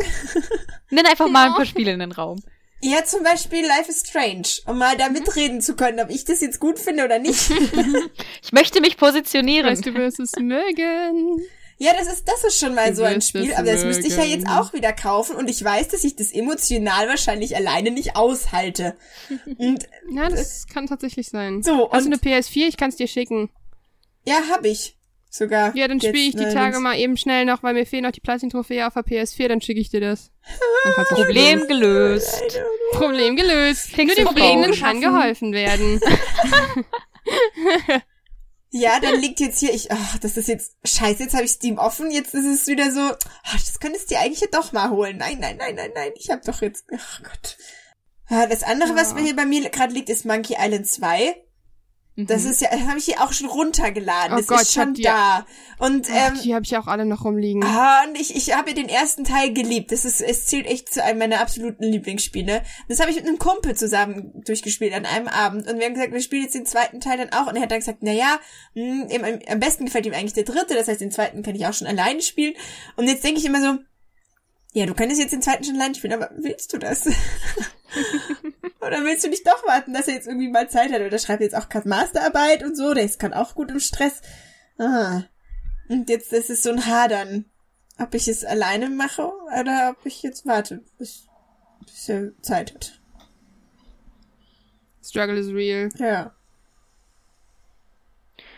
[0.89, 2.41] Nenn einfach mal ein paar Spiele in den Raum.
[2.81, 6.41] Ja, zum Beispiel Life is Strange, um mal da mitreden zu können, ob ich das
[6.41, 7.49] jetzt gut finde oder nicht.
[8.43, 9.67] Ich möchte mich positionieren.
[9.67, 11.41] Weißt du, wirst es mögen.
[11.83, 14.07] Ja, das ist, das ist schon mal Du so ein Spiel, es aber das müsste
[14.07, 14.57] ich ja jetzt mögen.
[14.57, 18.95] auch wieder kaufen und ich weiß, dass ich das emotional wahrscheinlich alleine nicht aushalte.
[19.57, 21.63] Und Ja, das kann tatsächlich sein.
[21.63, 22.67] so, Hast du und eine PS4?
[22.67, 23.49] Ich kann es dir schicken.
[24.25, 24.97] ja, hab ich.
[25.29, 25.75] sogar.
[25.75, 26.83] Ja, dann spiele ich die ne, Tage Dings.
[26.83, 29.79] mal eben schnell noch, weil mir fehlen noch die Platin-Trophäe auf der PS4, dann schicke
[29.81, 30.31] ich dir das.
[30.85, 32.43] Du Problem gelöst.
[32.91, 33.97] Problem gelöst.
[33.97, 35.99] Nur den Problemen kann geholfen werden.
[38.75, 41.77] Ja, dann liegt jetzt hier, ich, ach, das ist jetzt, scheiße, jetzt habe ich Steam
[41.77, 43.01] offen, jetzt ist es wieder so,
[43.43, 45.17] ach, das könntest du dir eigentlich ja doch mal holen.
[45.17, 47.55] Nein, nein, nein, nein, nein, ich habe doch jetzt, ach Gott.
[48.31, 49.17] Ja, das andere, was Ja.
[49.19, 51.35] hier bei mir gerade liegt, ist Monkey Island 2.
[52.15, 52.51] Das Mhm.
[52.51, 54.33] ist ja, das habe ich hier auch schon runtergeladen.
[54.33, 55.47] Oh das Gott, ist schon da.
[55.79, 57.63] Und Ach, ähm, die habe ich auch alle noch rumliegen.
[57.63, 59.91] Ah, und ich, ich habe den ersten Teil geliebt.
[59.91, 62.61] Das ist, es zählt echt zu einem meiner absoluten Lieblingsspiele.
[62.87, 65.67] Das habe ich mit einem Kumpel zusammen durchgespielt an einem Abend.
[65.67, 67.47] Und wir haben gesagt, wir spielen jetzt den zweiten Teil dann auch.
[67.47, 68.39] Und er hat dann gesagt, na ja,
[68.75, 70.75] mh, ihm, am- am besten gefällt ihm eigentlich der dritte.
[70.75, 72.53] Das heißt, den zweiten kann ich auch schon alleine spielen.
[72.95, 73.79] Und jetzt denke ich immer so,
[74.73, 77.05] ja, du könntest jetzt den zweiten schon alleine spielen, aber willst du das?
[78.85, 81.01] Oder willst du nicht doch warten, dass er jetzt irgendwie mal Zeit hat?
[81.01, 82.93] Oder schreibt jetzt auch gerade Masterarbeit und so.
[82.93, 84.21] Der ist kann auch gut im Stress.
[84.77, 85.23] Ah.
[85.89, 87.45] Und jetzt ist es so ein Hadern.
[87.99, 91.27] Ob ich es alleine mache oder ob ich jetzt warte, bis,
[91.85, 92.99] bis er Zeit hat.
[95.03, 95.89] Struggle is real.
[95.97, 96.33] Ja.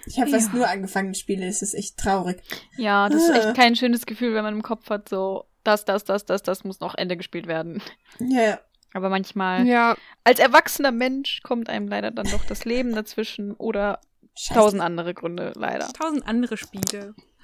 [0.06, 0.54] Ich habe fast Ja.
[0.56, 2.42] nur angefangen Spiele, das ist echt traurig.
[2.78, 3.36] Ja, das ist Ah.
[3.50, 6.64] echt kein schönes Gefühl, wenn man im Kopf hat, so, das, das, das, das, das
[6.64, 7.82] muss noch Ende gespielt werden.
[8.20, 8.60] Ja.
[8.96, 14.00] Aber manchmal, Ja, als erwachsener Mensch, kommt einem leider dann doch das Leben dazwischen oder
[14.38, 14.58] Scheiße.
[14.60, 15.92] tausend andere Gründe, leider.
[15.92, 17.14] Tausend andere Spiele.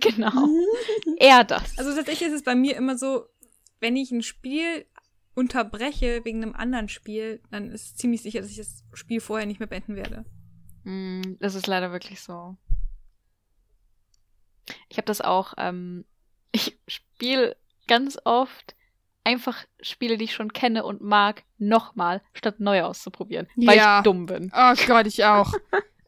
[0.00, 0.48] genau.
[1.16, 1.78] Eher das.
[1.78, 3.26] Also tatsächlich ist es bei mir immer so,
[3.78, 4.84] wenn ich ein Spiel
[5.36, 9.46] unterbreche wegen einem anderen Spiel, dann ist es ziemlich sicher, dass ich das Spiel vorher
[9.46, 10.24] nicht mehr beenden werde.
[10.82, 12.56] Mm, Das ist leider wirklich so.
[14.88, 16.04] Ich habe das auch, ähm,
[16.52, 17.56] ich spiele
[17.86, 18.74] ganz oft
[19.24, 23.98] einfach Spiele, die ich schon kenne und mag, nochmal, statt neu auszuprobieren, weil Ja.
[23.98, 24.52] ich dumm bin.
[24.54, 25.52] oh Gott, ich auch.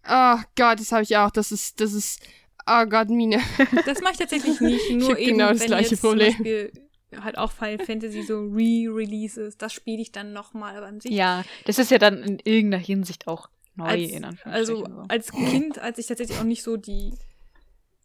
[0.08, 1.30] Oh Gott, das habe ich auch.
[1.30, 2.22] Das ist, das ist,
[2.66, 3.40] oh Gott, Mine.
[3.86, 4.90] Das mache ich tatsächlich nicht.
[4.92, 6.32] Nur hab eben, genau das wenn gleiche jetzt Problem.
[6.34, 6.72] zum Beispiel
[7.20, 11.44] halt auch Final Fantasy so Re-Releases, das spiele ich dann nochmal, aber an sich Ja,
[11.64, 14.94] das ist ja dann in irgendeiner Hinsicht auch neu, als, in also Anführungsstrichen.
[14.94, 15.02] so.
[15.08, 17.14] als Kind, als ich tatsächlich auch nicht so die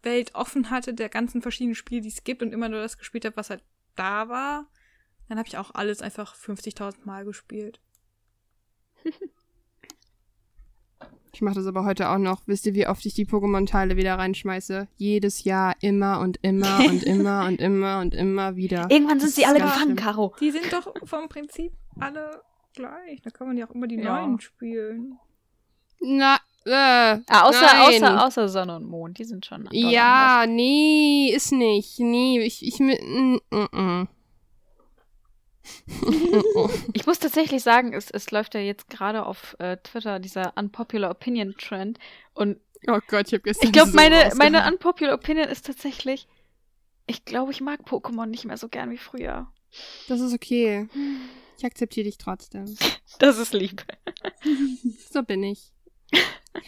[0.03, 3.25] Welt offen hatte der ganzen verschiedenen Spiele, die es gibt und immer nur das gespielt
[3.25, 3.63] habe, was halt
[3.95, 4.65] da war,
[5.31, 7.79] dann habe ich auch alles einfach 50.000 Mal gespielt.
[11.33, 12.41] Ich mache das aber heute auch noch.
[12.45, 14.89] Wisst ihr, wie oft ich die Pokémon-Teile wieder reinschmeiße?
[14.97, 18.87] Jedes Jahr immer und immer und immer und immer und immer wieder.
[18.91, 19.95] Irgendwann sind sie alle gefangen, schlimm.
[19.95, 20.35] Caro.
[20.41, 21.71] Die sind doch vom Prinzip
[22.01, 22.41] alle
[22.75, 23.21] gleich.
[23.21, 24.21] Da kann man ja auch immer die Ja.
[24.25, 25.17] neuen spielen.
[26.01, 28.03] Na, äh, Ah, außer, nein.
[28.03, 29.63] außer, außer Sonne und Mond, die sind schon.
[29.63, 29.93] doll anders.
[29.93, 31.97] Ja, nee, ist nicht.
[32.01, 34.07] Nee, ich, ich, mm, mm, mm.
[36.93, 41.11] Ich muss tatsächlich sagen, es, es läuft ja jetzt gerade auf äh, Twitter dieser Unpopular
[41.11, 41.99] Opinion Trend.
[42.33, 46.27] Und Oh Gott, ich habe gestern ich glaube, so meine, meine Unpopular Opinion ist tatsächlich,
[47.05, 49.47] ich glaube, ich mag Pokémon nicht mehr so gern wie früher.
[50.07, 50.87] Das ist okay.
[51.57, 52.75] Ich akzeptiere dich trotzdem.
[53.19, 53.85] Das ist lieb.
[55.11, 55.71] So bin ich.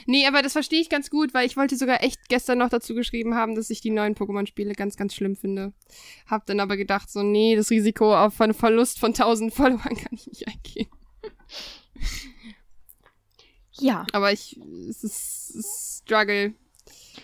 [0.05, 2.93] Nee, aber das verstehe ich ganz gut, weil ich wollte sogar echt gestern noch dazu
[2.95, 5.73] geschrieben haben, dass ich die neuen Pokémon-Spiele ganz, ganz schlimm finde.
[6.25, 10.11] Hab dann aber gedacht, so, nee, das Risiko auf einen Verlust von 1000 Followern kann
[10.13, 10.88] ich nicht eingehen.
[13.79, 14.05] Ja.
[14.13, 14.57] Aber ich,
[14.89, 16.53] es ist, es Struggle.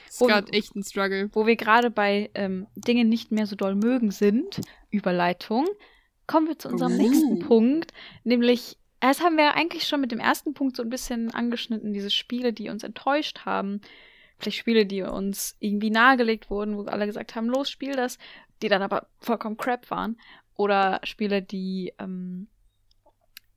[0.08, 1.30] Es ist gerade echt ein Struggle.
[1.34, 5.68] Wo wir gerade bei ähm, Dingen nicht mehr so doll mögen sind, Überleitung,
[6.28, 6.98] kommen wir zu unserem Oh.
[6.98, 7.94] nächsten Punkt,
[8.24, 12.10] nämlich, das haben wir eigentlich schon mit dem ersten Punkt so ein bisschen angeschnitten, diese
[12.10, 13.82] Spiele, die uns enttäuscht haben.
[14.38, 18.18] Vielleicht Spiele, die uns irgendwie nahegelegt wurden, wo alle gesagt haben, los, spiel das,
[18.62, 20.18] die dann aber vollkommen crap waren.
[20.56, 22.48] Oder Spiele, die, ähm,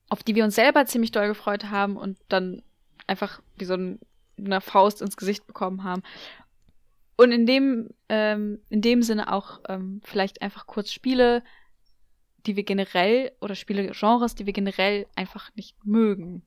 [0.09, 2.63] auf die wir uns selber ziemlich doll gefreut haben und dann
[3.07, 3.99] einfach wie so ein,
[4.37, 6.03] eine Faust ins Gesicht bekommen haben.
[7.15, 11.43] Und in dem, ähm, in dem Sinne auch ähm, vielleicht einfach kurz Spiele,
[12.45, 16.43] die wir generell, oder Spiele-Genres, die wir generell einfach nicht mögen.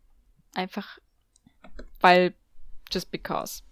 [0.54, 0.98] Einfach,
[2.00, 2.34] weil,
[2.90, 3.62] just because.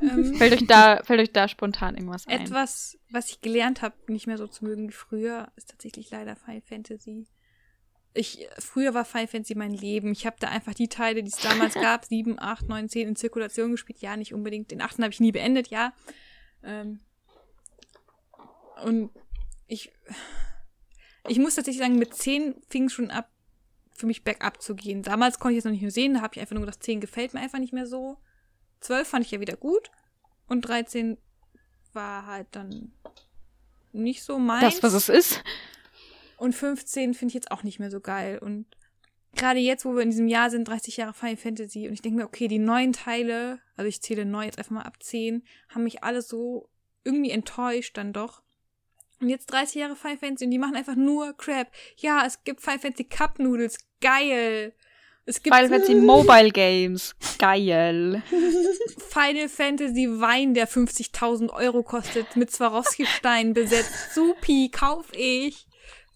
[0.00, 2.40] Ähm, Fällt euch da, fällt euch da spontan irgendwas ein?
[2.40, 6.36] Etwas, was ich gelernt habe, nicht mehr so zu mögen wie früher, ist tatsächlich leider
[6.36, 7.26] Final Fantasy.
[8.14, 10.12] Ich, früher war Final Fantasy mein Leben.
[10.12, 13.16] Ich habe da einfach die Teile, die es damals gab, 7, 8, 9, 10 in
[13.16, 14.00] Zirkulation gespielt.
[14.00, 14.70] Ja, nicht unbedingt.
[14.70, 14.98] Den 8.
[14.98, 15.92] habe ich nie beendet, ja.
[16.62, 17.00] Ähm,
[18.82, 19.10] und
[19.66, 19.92] ich,
[21.26, 23.30] ich muss tatsächlich sagen, mit 10 fing es schon ab,
[23.90, 25.02] für mich bergab zu gehen.
[25.02, 27.00] Damals konnte ich es noch nicht mehr sehen, da habe ich einfach nur gedacht, 10
[27.00, 28.18] gefällt mir einfach nicht mehr so.
[28.80, 29.90] 12 fand ich ja wieder gut.
[30.46, 31.18] Und 13
[31.92, 32.92] war halt dann
[33.92, 34.62] nicht so meins.
[34.62, 35.42] das, was es ist?
[36.36, 38.38] Und 15 finde ich jetzt auch nicht mehr so geil.
[38.38, 38.66] Und
[39.34, 42.18] gerade jetzt, wo wir in diesem Jahr sind, 30 Jahre Final Fantasy, und ich denke
[42.18, 45.84] mir, okay, die neuen Teile, also ich zähle neu jetzt einfach mal ab 10, haben
[45.84, 46.68] mich alle so
[47.04, 48.42] irgendwie enttäuscht dann doch.
[49.20, 51.68] Und jetzt 30 Jahre Final Fantasy und die machen einfach nur Crap.
[51.96, 53.78] Ja, es gibt Final Fantasy Cup Noodles.
[54.00, 54.72] Geil.
[55.24, 57.14] Es gibt Final Fantasy Mobile Games.
[57.38, 58.22] Geil.
[59.08, 64.14] Final Fantasy Wein, der 50.000 Euro kostet, mit Swarovski-Stein besetzt.
[64.14, 65.66] Supi, kauf ich.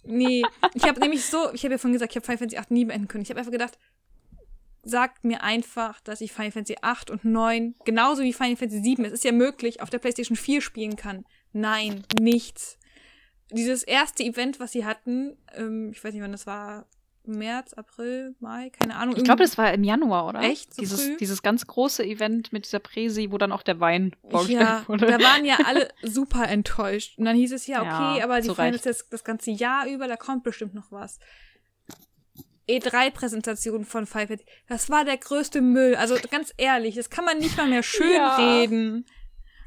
[0.05, 0.43] Nee,
[0.75, 2.85] ich habe nämlich so, ich habe ja vorhin gesagt, ich habe Final Fantasy 8 nie
[2.85, 3.23] beenden können.
[3.23, 3.79] Ich habe einfach gedacht,
[4.83, 9.05] sagt mir einfach, dass ich Final Fantasy 8 und 9, genauso wie Final Fantasy 7,
[9.05, 11.25] es ist ja möglich, auf der PlayStation 4 spielen kann.
[11.53, 12.79] Nein, nichts.
[13.53, 16.87] Dieses erste Event, was sie hatten, ähm, ich weiß nicht, wann das war,
[17.25, 19.15] März, April, Mai, keine Ahnung.
[19.17, 20.41] Ich glaube, das war im Januar, oder?
[20.41, 20.75] Echt?
[20.75, 21.17] So dieses, früh?
[21.19, 25.07] dieses ganz große Event mit dieser Präsi, wo dann auch der Wein vorgestellt Ja, wurde.
[25.07, 27.17] da waren ja alle super enttäuscht.
[27.19, 29.87] Und dann hieß es ja, okay, Ja, aber die feiern das jetzt das ganze Jahr
[29.87, 31.21] über, da kommt bestimmt noch was.
[32.69, 35.95] E3-Präsentation von Five Fantasy, das war der größte Müll.
[35.97, 38.37] Also ganz ehrlich, das kann man nicht mal mehr schön Ja.
[38.37, 39.05] reden.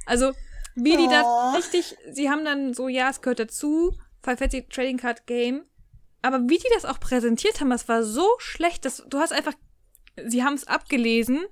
[0.06, 0.34] Also,
[0.76, 1.10] wie die Oh.
[1.10, 5.64] das richtig, sie haben dann so, ja, es gehört dazu, Five Fantasy Trading Card Game.
[6.22, 9.54] Aber wie die das auch präsentiert haben, das war so schlecht, dass du hast einfach,
[10.26, 11.46] sie haben es abgelesen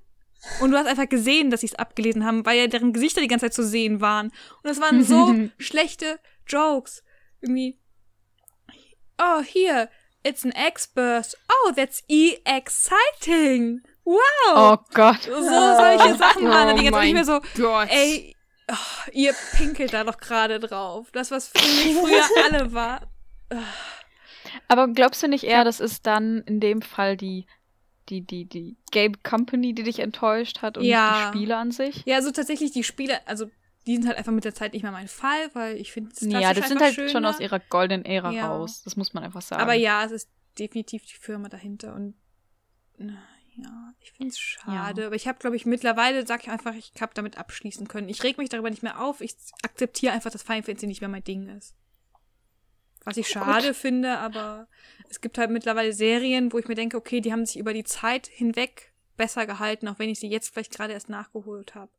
[0.61, 3.27] und du hast einfach gesehen, dass sie es abgelesen haben, weil ja deren Gesichter die
[3.27, 4.31] ganze Zeit zu sehen waren.
[4.63, 7.03] Und es waren so schlechte Jokes.
[7.39, 7.79] Irgendwie,
[9.21, 9.89] oh, hier,
[10.23, 11.37] it's an X-Burst.
[11.49, 13.81] Oh, that's e-exciting.
[14.05, 14.19] Wow.
[14.55, 15.21] oh Gott.
[15.23, 17.87] So solche Sachen waren da die ganze Zeit nicht mehr so, Gott.
[17.89, 18.32] ey,
[18.71, 21.11] oh, ihr pinkelt da doch gerade drauf.
[21.11, 23.07] Das, was für mich früher alle war.
[24.67, 27.45] Aber glaubst du nicht eher, das ist dann in dem Fall die,
[28.09, 31.13] die, die, die Game Company, die dich enttäuscht hat und Ja.
[31.31, 32.03] die Spiele an sich?
[32.05, 33.49] Ja, so tatsächlich die Spiele, also
[33.85, 36.21] die sind halt einfach mit der Zeit nicht mehr mein Fall, weil ich finde es
[36.21, 37.29] Ja, das sind halt schon schöner.
[37.29, 38.47] aus ihrer goldenen Ära Ja.
[38.47, 38.81] raus.
[38.83, 39.61] Das muss man einfach sagen.
[39.61, 42.15] Aber ja, es ist definitiv die Firma dahinter und
[42.97, 43.17] na,
[43.55, 45.01] ja, ich finde es schade.
[45.01, 45.07] Ja.
[45.07, 48.09] Aber ich habe, glaube ich, mittlerweile, sag ich einfach, ich habe damit abschließen können.
[48.09, 49.21] Ich reg mich darüber nicht mehr auf.
[49.21, 51.75] Ich akzeptiere einfach, dass Final Fantasy nicht mehr mein Ding ist.
[53.05, 54.67] Was ich schade finde, aber
[55.09, 57.83] es gibt halt mittlerweile Serien, wo ich mir denke, okay, die haben sich über die
[57.83, 61.91] Zeit hinweg besser gehalten, auch wenn ich sie jetzt vielleicht gerade erst nachgeholt habe.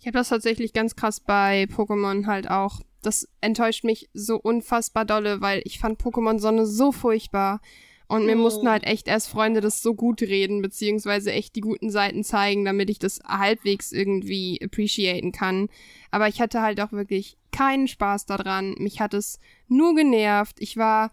[0.00, 2.80] Ich habe das tatsächlich ganz krass bei Pokémon halt auch.
[3.02, 7.60] Das enttäuscht mich so unfassbar dolle, weil ich fand Pokémon Sonne so furchtbar.
[8.08, 8.40] Und mir Oh.
[8.40, 12.64] mussten halt echt erst Freunde das so gut reden, beziehungsweise echt die guten Seiten zeigen,
[12.64, 15.68] damit ich das halbwegs irgendwie appreciaten kann.
[16.10, 18.74] Aber ich hatte halt auch wirklich keinen Spaß daran.
[18.78, 19.38] Mich hat es
[19.68, 20.56] nur genervt.
[20.58, 21.12] Ich war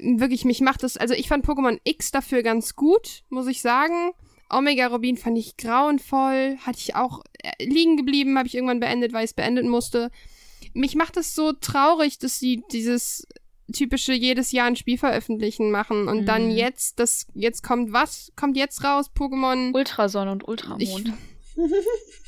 [0.00, 4.10] wirklich, mich macht das, also ich fand Pokémon X dafür ganz gut, muss ich sagen.
[4.50, 9.12] Omega Rubin fand ich grauenvoll, hatte ich auch äh, liegen geblieben, habe ich irgendwann beendet,
[9.12, 10.10] weil ich es beenden musste.
[10.74, 13.26] Mich macht es so traurig, dass sie dieses
[13.72, 16.56] typische jedes Jahr ein Spiel veröffentlichen machen und dann Mhm.
[16.56, 18.32] jetzt, das jetzt kommt was?
[18.36, 21.12] Kommt jetzt raus Pokémon Ultrasonne und Ultramond.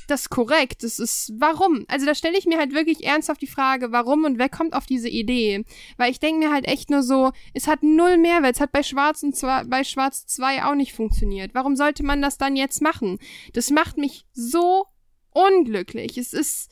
[0.09, 0.83] das ist korrekt.
[0.83, 1.85] Das ist, warum?
[1.89, 4.87] Also da stelle ich mir halt wirklich ernsthaft die Frage, warum und wer kommt auf
[4.87, 5.65] diese Idee?
[5.97, 8.55] Weil ich denke mir halt echt nur so, es hat null Mehrwert.
[8.57, 11.53] Es hat bei Schwarz, und zwar, bei Schwarz 2 auch nicht funktioniert.
[11.55, 13.19] Warum sollte man das dann jetzt machen?
[13.53, 14.87] Das macht mich so
[15.31, 16.17] unglücklich.
[16.17, 16.71] Es ist,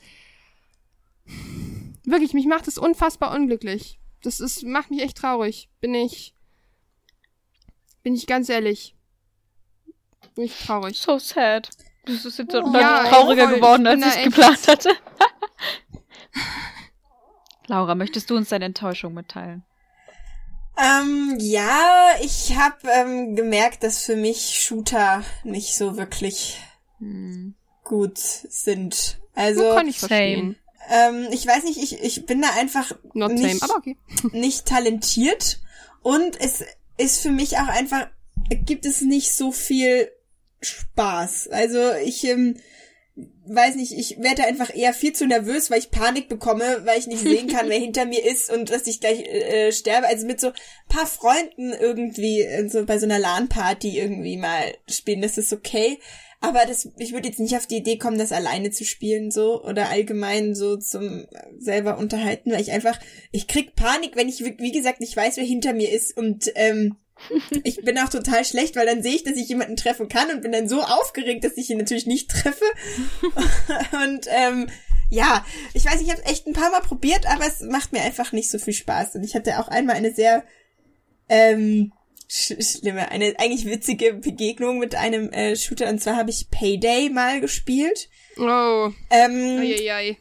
[2.04, 3.98] wirklich, mich macht es unfassbar unglücklich.
[4.26, 5.68] Das ist, macht mich echt traurig.
[5.80, 6.34] Bin ich,
[8.02, 8.96] bin ich ganz ehrlich.
[10.34, 10.98] Bin ich traurig.
[10.98, 11.68] So sad.
[12.04, 12.72] Das ist jetzt Oh.
[12.74, 13.56] Ja, trauriger voll.
[13.56, 14.90] geworden, als ich es geplant hatte.
[17.68, 19.64] Laura, möchtest du uns deine Enttäuschung mitteilen?
[20.78, 26.58] Ähm, ja, ich habe ähm, gemerkt, dass für mich Shooter nicht so wirklich
[26.98, 27.54] Hm.
[27.84, 28.94] gut sind.
[28.94, 30.08] So Also, kann ich same.
[30.08, 30.56] verstehen.
[30.90, 33.96] Ähm, ich weiß nicht, ich, ich bin da einfach Not nicht, same, okay.
[34.32, 35.60] nicht talentiert
[36.02, 36.64] und es
[36.96, 38.08] ist für mich auch einfach,
[38.64, 40.10] gibt es nicht so viel
[40.60, 41.48] Spaß.
[41.48, 42.56] Also ich ähm,
[43.46, 47.06] weiß nicht, ich werde einfach eher viel zu nervös, weil ich Panik bekomme, weil ich
[47.06, 50.06] nicht sehen kann, wer hinter mir ist und dass ich gleich äh, sterbe.
[50.06, 50.52] Also mit so
[50.88, 55.98] paar Freunden irgendwie, äh, so bei so einer LAN-Party irgendwie mal spielen, das ist okay.
[56.46, 59.64] Aber das, ich würde jetzt nicht auf die Idee kommen, das alleine zu spielen, so,
[59.64, 61.26] oder allgemein so zum
[61.58, 63.00] selber unterhalten, weil ich einfach,
[63.32, 66.52] ich krieg Panik, wenn ich, wie wie gesagt, nicht weiß, wer hinter mir ist und,
[66.54, 66.96] ähm,
[67.64, 70.42] ich bin auch total schlecht, weil dann sehe ich, dass ich jemanden treffen kann und
[70.42, 72.64] bin dann so aufgeregt, dass ich ihn natürlich nicht treffe.
[74.04, 74.68] und ähm,
[75.10, 75.44] ja,
[75.74, 78.50] ich weiß, ich habe echt ein paar Mal probiert, aber es macht mir einfach nicht
[78.50, 79.16] so viel Spaß.
[79.16, 80.44] Und ich hatte auch einmal eine sehr
[81.28, 81.92] ähm,
[82.28, 85.88] sch schlimme, eine eigentlich witzige Begegnung mit einem äh, Shooter.
[85.88, 88.08] Und zwar habe ich Payday mal gespielt.
[88.38, 90.18] Oh, Ähm, eieiei.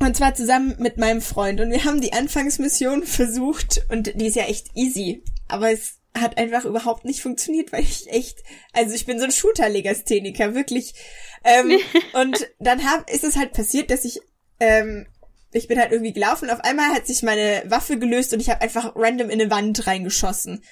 [0.00, 1.60] und zwar zusammen mit meinem Freund.
[1.60, 5.22] Und wir haben die Anfangsmission versucht und die ist ja echt easy.
[5.48, 8.38] Aber es hat einfach überhaupt nicht funktioniert, weil ich echt,
[8.72, 10.94] also ich bin so ein Shooter-Legastheniker, wirklich.
[11.44, 11.78] Ähm,
[12.14, 14.20] und dann hab, ist es halt passiert, dass ich,
[14.60, 15.06] ähm,
[15.52, 18.60] ich bin halt irgendwie gelaufen, auf einmal hat sich meine Waffe gelöst und ich habe
[18.62, 20.62] einfach random in eine Wand reingeschossen.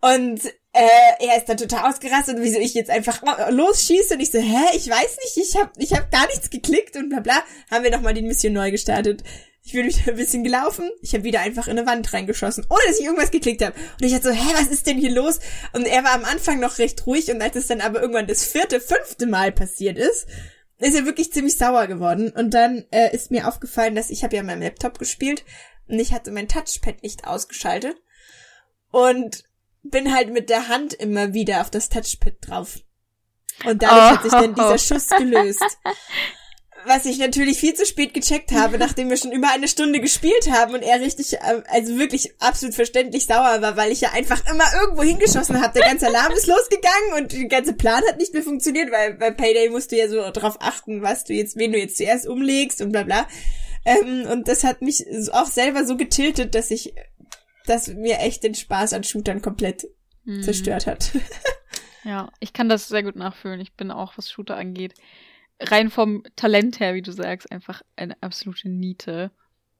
[0.00, 4.38] Und äh, er ist dann total ausgerastet, wieso ich jetzt einfach losschieße und ich so,
[4.38, 7.42] hä, ich weiß nicht, ich habe ich hab gar nichts geklickt und bla bla.
[7.70, 9.22] Haben wir nochmal die Mission neu gestartet.
[9.62, 12.82] Ich bin wieder ein bisschen gelaufen, ich habe wieder einfach in eine Wand reingeschossen, ohne
[12.86, 13.74] dass ich irgendwas geklickt habe.
[14.00, 15.40] Und ich hatte so, hä, was ist denn hier los?
[15.72, 18.44] Und er war am Anfang noch recht ruhig und als es dann aber irgendwann das
[18.44, 20.28] vierte, fünfte Mal passiert ist,
[20.78, 22.30] ist er wirklich ziemlich sauer geworden.
[22.30, 25.44] Und dann äh, ist mir aufgefallen, dass ich habe ja meinem Laptop gespielt
[25.88, 27.96] und ich hatte mein Touchpad nicht ausgeschaltet.
[28.92, 29.42] Und
[29.90, 32.78] bin halt mit der Hand immer wieder auf das Touchpad drauf.
[33.64, 34.16] Und dadurch oh.
[34.16, 35.64] hat sich dann dieser Schuss gelöst.
[36.88, 40.50] Was ich natürlich viel zu spät gecheckt habe, nachdem wir schon über eine Stunde gespielt
[40.52, 44.42] haben und er richtig, äh, also wirklich absolut verständlich sauer war, weil ich ja einfach
[44.48, 45.78] immer irgendwo hingeschossen habe.
[45.78, 49.32] Der ganze Alarm ist losgegangen und der ganze Plan hat nicht mehr funktioniert, weil bei
[49.32, 52.80] Payday musst du ja so drauf achten, was du jetzt, wen du jetzt zuerst umlegst
[52.80, 53.26] und bla bla.
[53.84, 56.94] Ähm, und das hat mich auch selber so getiltet, dass ich
[57.66, 59.86] das mir echt den Spaß an Shootern komplett
[60.24, 60.42] mhm.
[60.42, 61.12] zerstört hat.
[62.04, 63.60] ja, ich kann das sehr gut nachfühlen.
[63.60, 64.94] Ich bin auch, was Shooter angeht,
[65.60, 69.30] rein vom Talent her, wie du sagst, einfach eine absolute Niete.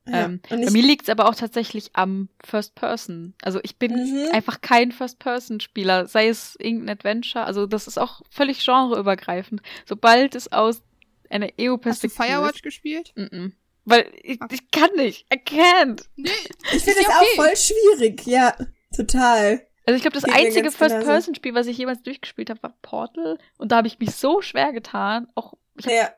[0.08, 3.34] Ja, ähm, bei mir liegt es aber auch tatsächlich am First Person.
[3.42, 4.28] Also ich bin mhm.
[4.32, 7.44] einfach kein First Person Spieler, sei es irgendein Adventure.
[7.44, 9.62] Also das ist auch völlig genreübergreifend.
[9.84, 10.82] Sobald es aus
[11.28, 12.18] einer EU-Perspektive.
[12.18, 13.12] Hast du Firewatch gespielt?
[13.16, 13.52] Mm -mm.
[13.86, 15.32] Weil ich, ich kann nicht.
[15.32, 16.04] I can't.
[16.16, 16.28] Nee,
[16.72, 17.14] ich finde das okay.
[17.14, 18.26] auch voll schwierig.
[18.26, 18.56] Ja,
[18.94, 19.64] total.
[19.86, 23.38] Also ich glaube, das Geht einzige First-Person-Spiel, was ich jemals durchgespielt habe, war Portal.
[23.58, 25.28] Und da habe ich mich so schwer getan.
[25.36, 26.10] Auch ich hab, ja.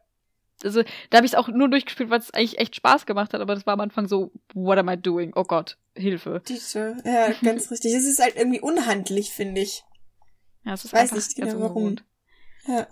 [0.64, 3.42] Also da habe ich es auch nur durchgespielt, weil es eigentlich echt Spaß gemacht hat.
[3.42, 5.32] Aber das war am Anfang so, what am I doing?
[5.36, 6.42] Oh Gott, Hilfe.
[6.48, 7.92] Diese, ja, ganz richtig.
[7.92, 9.84] Es ist halt irgendwie unhandlich, finde ich.
[10.64, 11.96] Ja, es ist Weiß nicht genau warum.
[12.66, 12.86] Ja.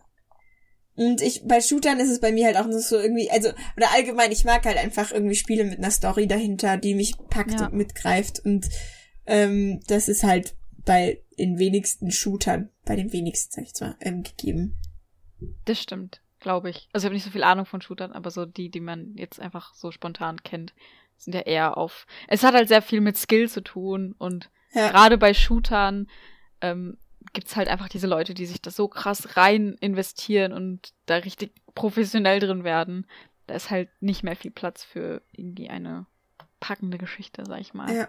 [0.96, 4.32] Und ich, bei Shootern ist es bei mir halt auch so irgendwie, also, oder allgemein,
[4.32, 7.66] ich mag halt einfach irgendwie Spiele mit einer Story dahinter, die mich packt ja.
[7.66, 8.40] und mitgreift.
[8.44, 8.68] Und
[9.26, 10.54] ähm, das ist halt
[10.86, 14.78] bei den wenigsten Shootern, bei den wenigsten, sag ich mal, ähm, gegeben.
[15.66, 16.88] Das stimmt, glaube ich.
[16.92, 19.38] Also ich habe nicht so viel Ahnung von Shootern, aber so die, die man jetzt
[19.38, 20.74] einfach so spontan kennt,
[21.18, 22.06] sind ja eher auf.
[22.28, 24.88] Es hat halt sehr viel mit Skill zu tun und ja.
[24.88, 26.08] gerade bei Shootern
[26.60, 26.96] ähm,
[27.32, 31.52] gibt's halt einfach diese Leute, die sich das so krass rein investieren und da richtig
[31.74, 33.06] professionell drin werden.
[33.46, 36.06] Da ist halt nicht mehr viel Platz für irgendwie eine
[36.60, 37.94] packende Geschichte, sag ich mal.
[37.94, 38.08] Ja.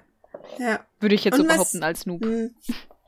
[0.60, 0.86] Ja.
[1.00, 2.24] Würde ich jetzt und so was, behaupten als Noob.
[2.24, 2.56] Mh, hm.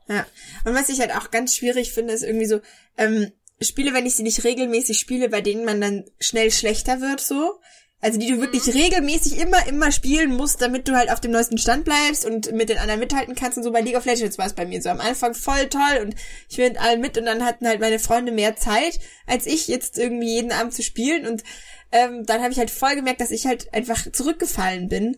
[0.08, 0.26] ja.
[0.64, 2.60] Und was ich halt auch ganz schwierig finde, ist irgendwie so,
[2.96, 3.32] ähm,
[3.62, 7.60] Spiele, wenn ich sie nicht regelmäßig spiele, bei denen man dann schnell schlechter wird, so.
[8.02, 8.72] Also die du wirklich mhm.
[8.72, 12.68] regelmäßig immer, immer spielen musst, damit du halt auf dem neuesten Stand bleibst und mit
[12.68, 13.72] den anderen mithalten kannst und so.
[13.72, 16.14] Bei League of Legends war es bei mir so am Anfang voll toll und
[16.48, 19.68] ich will mit allen mit und dann hatten halt meine Freunde mehr Zeit, als ich
[19.68, 21.44] jetzt irgendwie jeden Abend zu spielen und
[21.92, 25.16] ähm, dann habe ich halt voll gemerkt, dass ich halt einfach zurückgefallen bin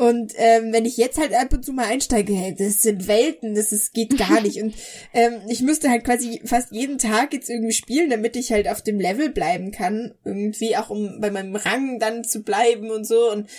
[0.00, 3.54] und ähm, wenn ich jetzt halt ab und zu mal einsteige, hey, das sind Welten,
[3.54, 4.62] das ist, geht gar nicht.
[4.62, 4.74] Und
[5.12, 8.80] ähm, ich müsste halt quasi fast jeden Tag jetzt irgendwie spielen, damit ich halt auf
[8.80, 10.14] dem Level bleiben kann.
[10.24, 13.30] Irgendwie auch um bei meinem Rang dann zu bleiben und so.
[13.30, 13.50] Und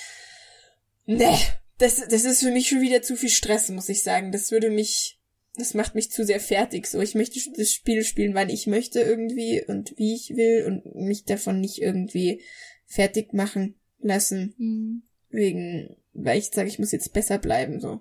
[1.05, 1.31] ne,
[1.77, 4.31] das, das ist für mich schon wieder zu viel Stress, muss ich sagen.
[4.31, 5.19] Das würde mich,
[5.57, 6.87] das macht mich zu sehr fertig.
[6.87, 10.95] So, ich möchte das Spiel spielen, wann ich möchte irgendwie und wie ich will und
[10.95, 12.41] mich davon nicht irgendwie
[12.87, 14.55] fertig machen lassen.
[14.57, 15.03] Mhm.
[15.29, 17.99] Wegen weil ich sage, ich muss jetzt besser bleiben, so.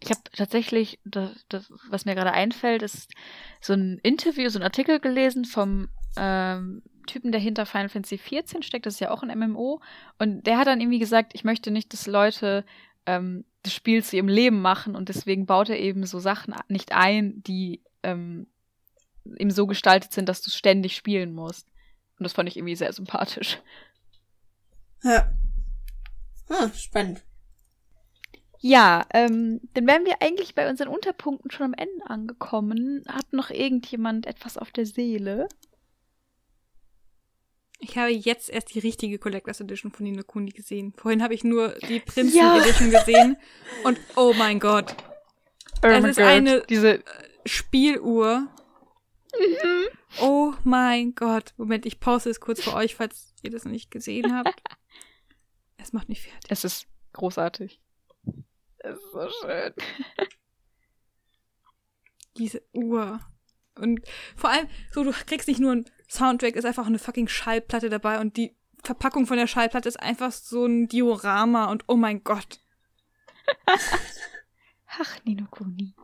[0.00, 3.10] Ich habe tatsächlich, das, das, was mir gerade einfällt, ist
[3.60, 8.62] so ein Interview, so ein Artikel gelesen vom ähm, Typen, der hinter Final Fantasy XIV
[8.62, 9.80] steckt, das ist ja auch ein MMO.
[10.18, 12.64] Und der hat dann irgendwie gesagt, ich möchte nicht, dass Leute
[13.06, 16.92] ähm, das Spiel zu ihrem Leben machen und deswegen baut er eben so Sachen nicht
[16.92, 18.46] ein, die ähm,
[19.36, 21.68] eben so gestaltet sind, dass du ständig spielen musst.
[22.18, 23.58] Und das fand ich irgendwie sehr sympathisch.
[25.02, 25.32] Ja.
[26.48, 27.22] Hm, spannend.
[28.62, 33.02] Ja, ähm, dann wären wir eigentlich bei unseren Unterpunkten schon am Ende angekommen.
[33.08, 35.48] Hat noch irgendjemand etwas auf der Seele?
[37.78, 40.92] Ich habe jetzt erst die richtige Collectors Edition von Nino Kuni gesehen.
[40.98, 42.58] Vorhin habe ich nur die Prinzen ja.
[42.58, 43.38] Edition gesehen.
[43.84, 44.94] Und oh mein Gott.
[45.82, 46.26] Oh es ist God.
[46.26, 47.02] eine Diese äh,
[47.46, 48.48] Spieluhr.
[49.38, 49.86] Mhm.
[50.20, 51.54] Oh mein Gott.
[51.56, 54.62] Moment, ich pause es kurz für euch, falls ihr das noch nicht gesehen habt.
[55.82, 56.50] Es macht mich fertig.
[56.50, 57.80] Es ist großartig.
[58.80, 59.74] Das ist so schön.
[62.36, 63.20] Diese Uhr.
[63.76, 64.00] Und
[64.36, 68.20] vor allem, so, du kriegst nicht nur einen Soundtrack, ist einfach eine fucking Schallplatte dabei
[68.20, 72.60] und die Verpackung von der Schallplatte ist einfach so ein Diorama und oh mein Gott.
[74.86, 75.94] Ach, Nino Kuni.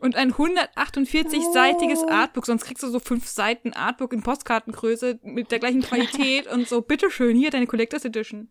[0.00, 5.60] Und ein 148-seitiges Artbook, sonst kriegst du so fünf Seiten Artbook in Postkartengröße mit der
[5.60, 8.50] gleichen Qualität und so, bitteschön, hier deine Collectors Edition.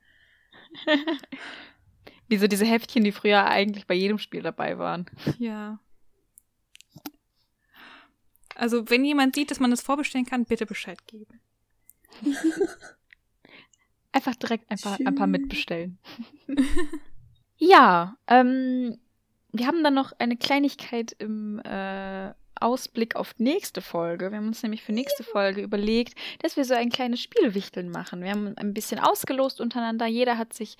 [2.31, 5.05] Wie so diese Heftchen, die früher eigentlich bei jedem Spiel dabei waren.
[5.37, 5.79] Ja.
[8.55, 11.41] Also, wenn jemand sieht, dass man das vorbestellen kann, bitte Bescheid geben.
[14.13, 15.99] Einfach direkt ein paar, ein paar mitbestellen.
[17.57, 18.97] ja, ähm,
[19.51, 24.31] wir haben dann noch eine Kleinigkeit im äh, Ausblick auf nächste Folge.
[24.31, 28.23] Wir haben uns nämlich für nächste Folge überlegt, dass wir so ein kleines Spielwichteln machen.
[28.23, 30.05] Wir haben ein bisschen ausgelost untereinander.
[30.05, 30.77] Jeder hat sich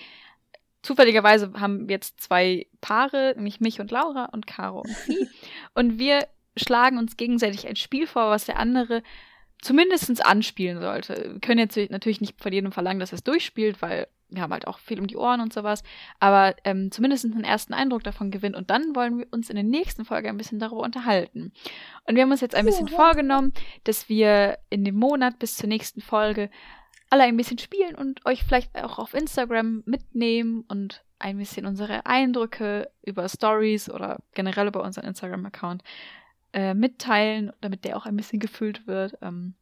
[0.82, 5.28] zufälligerweise haben wir jetzt zwei Paare, nämlich mich und Laura und Caro und Sie.
[5.74, 6.28] und wir
[6.58, 9.04] schlagen uns gegenseitig ein Spiel vor, was der andere
[9.62, 11.32] zumindest anspielen sollte.
[11.34, 14.54] Wir können jetzt natürlich nicht von jedem verlangen, dass er es durchspielt, weil wir haben
[14.54, 15.84] halt auch viel um die Ohren und sowas.
[16.20, 18.56] Aber ähm, zumindest einen ersten Eindruck davon gewinnt.
[18.56, 21.52] Und dann wollen wir uns in der nächsten Folge ein bisschen darüber unterhalten.
[22.08, 23.54] Und wir haben uns jetzt ein bisschen vorgenommen,
[23.84, 26.50] dass wir in dem Monat bis zur nächsten Folge
[27.12, 32.06] alle ein bisschen spielen und euch vielleicht auch auf Instagram mitnehmen und ein bisschen unsere
[32.06, 35.84] Eindrücke über Stories oder generell über unseren Instagram-Account
[36.54, 39.18] äh, mitteilen, damit der auch ein bisschen gefüllt wird.
[39.22, 39.56] Ähm,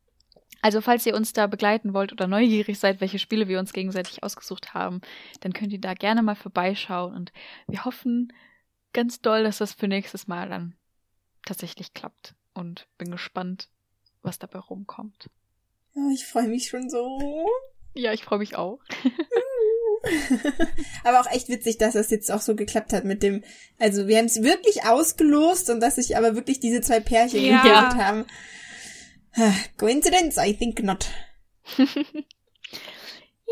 [0.61, 4.21] also falls ihr uns da begleiten wollt oder neugierig seid, welche Spiele wir uns gegenseitig
[4.21, 5.01] ausgesucht haben,
[5.39, 7.33] dann könnt ihr da gerne mal vorbeischauen und
[7.67, 8.31] wir hoffen
[8.93, 10.75] ganz doll, dass das für nächstes Mal dann
[11.45, 13.69] tatsächlich klappt und bin gespannt,
[14.21, 15.31] was dabei rumkommt.
[15.95, 17.45] Oh, ich freue mich schon so.
[17.93, 18.79] Ja, ich freue mich auch.
[21.03, 23.43] aber auch echt witzig, dass das jetzt auch so geklappt hat mit dem,
[23.79, 27.57] also wir haben es wirklich ausgelost und dass sich aber wirklich diese zwei Pärchen Ja.
[27.61, 28.25] gebildet haben.
[29.77, 30.37] Coincidence?
[30.37, 31.07] I think not.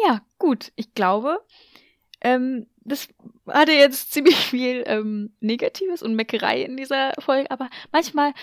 [0.05, 0.71] Ja, gut.
[0.75, 1.39] Ich glaube,
[2.21, 3.07] ähm, das
[3.47, 8.33] hatte jetzt ziemlich viel ähm, Negatives und Meckerei in dieser Folge, aber manchmal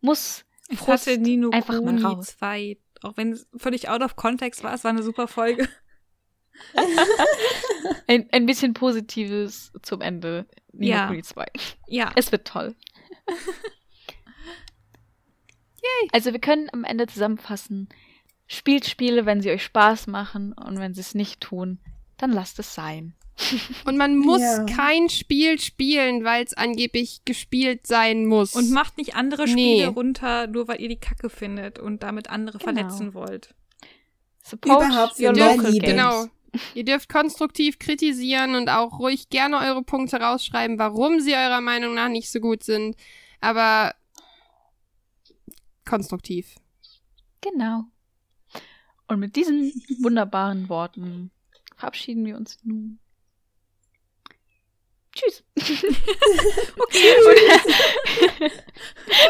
[0.00, 2.36] muss Ich Frust hatte Nino einfach mal raus.
[2.38, 5.68] 2, auch wenn es völlig out of context war, es war eine super Folge.
[8.06, 10.46] ein, ein bisschen Positives zum Ende.
[10.72, 11.06] Nino Ja.
[11.08, 11.46] Kuni 2.
[11.88, 12.12] Ja.
[12.16, 12.74] Es wird toll.
[15.82, 16.08] Yay.
[16.12, 17.88] Also wir können am Ende zusammenfassen,
[18.46, 21.80] spielt Spiele, wenn sie euch Spaß machen und wenn sie es nicht tun,
[22.16, 23.14] dann lasst es sein.
[23.84, 24.64] Und man muss Ja.
[24.64, 28.54] kein Spiel spielen, weil es angeblich gespielt sein muss.
[28.54, 29.50] Und macht nicht andere Nee.
[29.78, 32.72] Spiele runter, nur weil ihr die Kacke findet und damit andere Genau.
[32.72, 33.54] verletzen wollt.
[34.42, 35.86] Support Überhaupt your local Liebe.
[35.86, 35.90] games.
[35.90, 36.26] Genau.
[36.74, 41.94] Ihr dürft konstruktiv kritisieren und auch ruhig gerne eure Punkte rausschreiben, warum sie eurer Meinung
[41.94, 42.94] nach nicht so gut sind.
[43.40, 43.92] Aber
[45.84, 46.54] konstruktiv.
[47.40, 47.84] Genau.
[49.08, 51.30] Und mit diesen wunderbaren Worten
[51.76, 52.98] verabschieden wir uns nun.
[55.14, 55.44] Tschüss.
[56.78, 57.14] okay.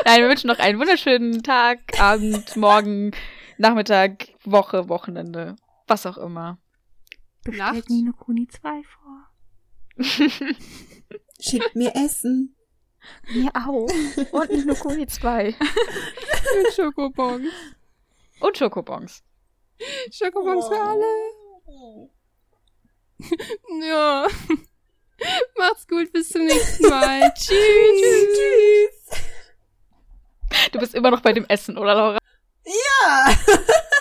[0.04, 3.10] Nein, wir wünschen noch einen wunderschönen Tag, Abend, Morgen,
[3.58, 5.56] Nachmittag, Woche, Wochenende,
[5.86, 6.58] was auch immer.
[7.46, 7.90] Nacht.
[7.90, 9.30] Nino Kuni 2 vor.
[11.40, 12.56] Schickt mir Essen.
[13.34, 13.86] Mir auch.
[14.32, 15.44] Und nur Kuni 2.
[15.46, 17.50] Mit Schokobons.
[18.40, 19.22] Und Schokobons.
[20.10, 22.10] Schokobons für alle.
[23.82, 24.26] Ja.
[25.58, 27.32] Macht's gut, bis zum nächsten Mal.
[27.34, 27.48] Tschüss.
[28.34, 29.20] Tschüss.
[30.72, 32.18] Du bist immer noch bei dem Essen, oder Laura?
[32.64, 33.34] Ja.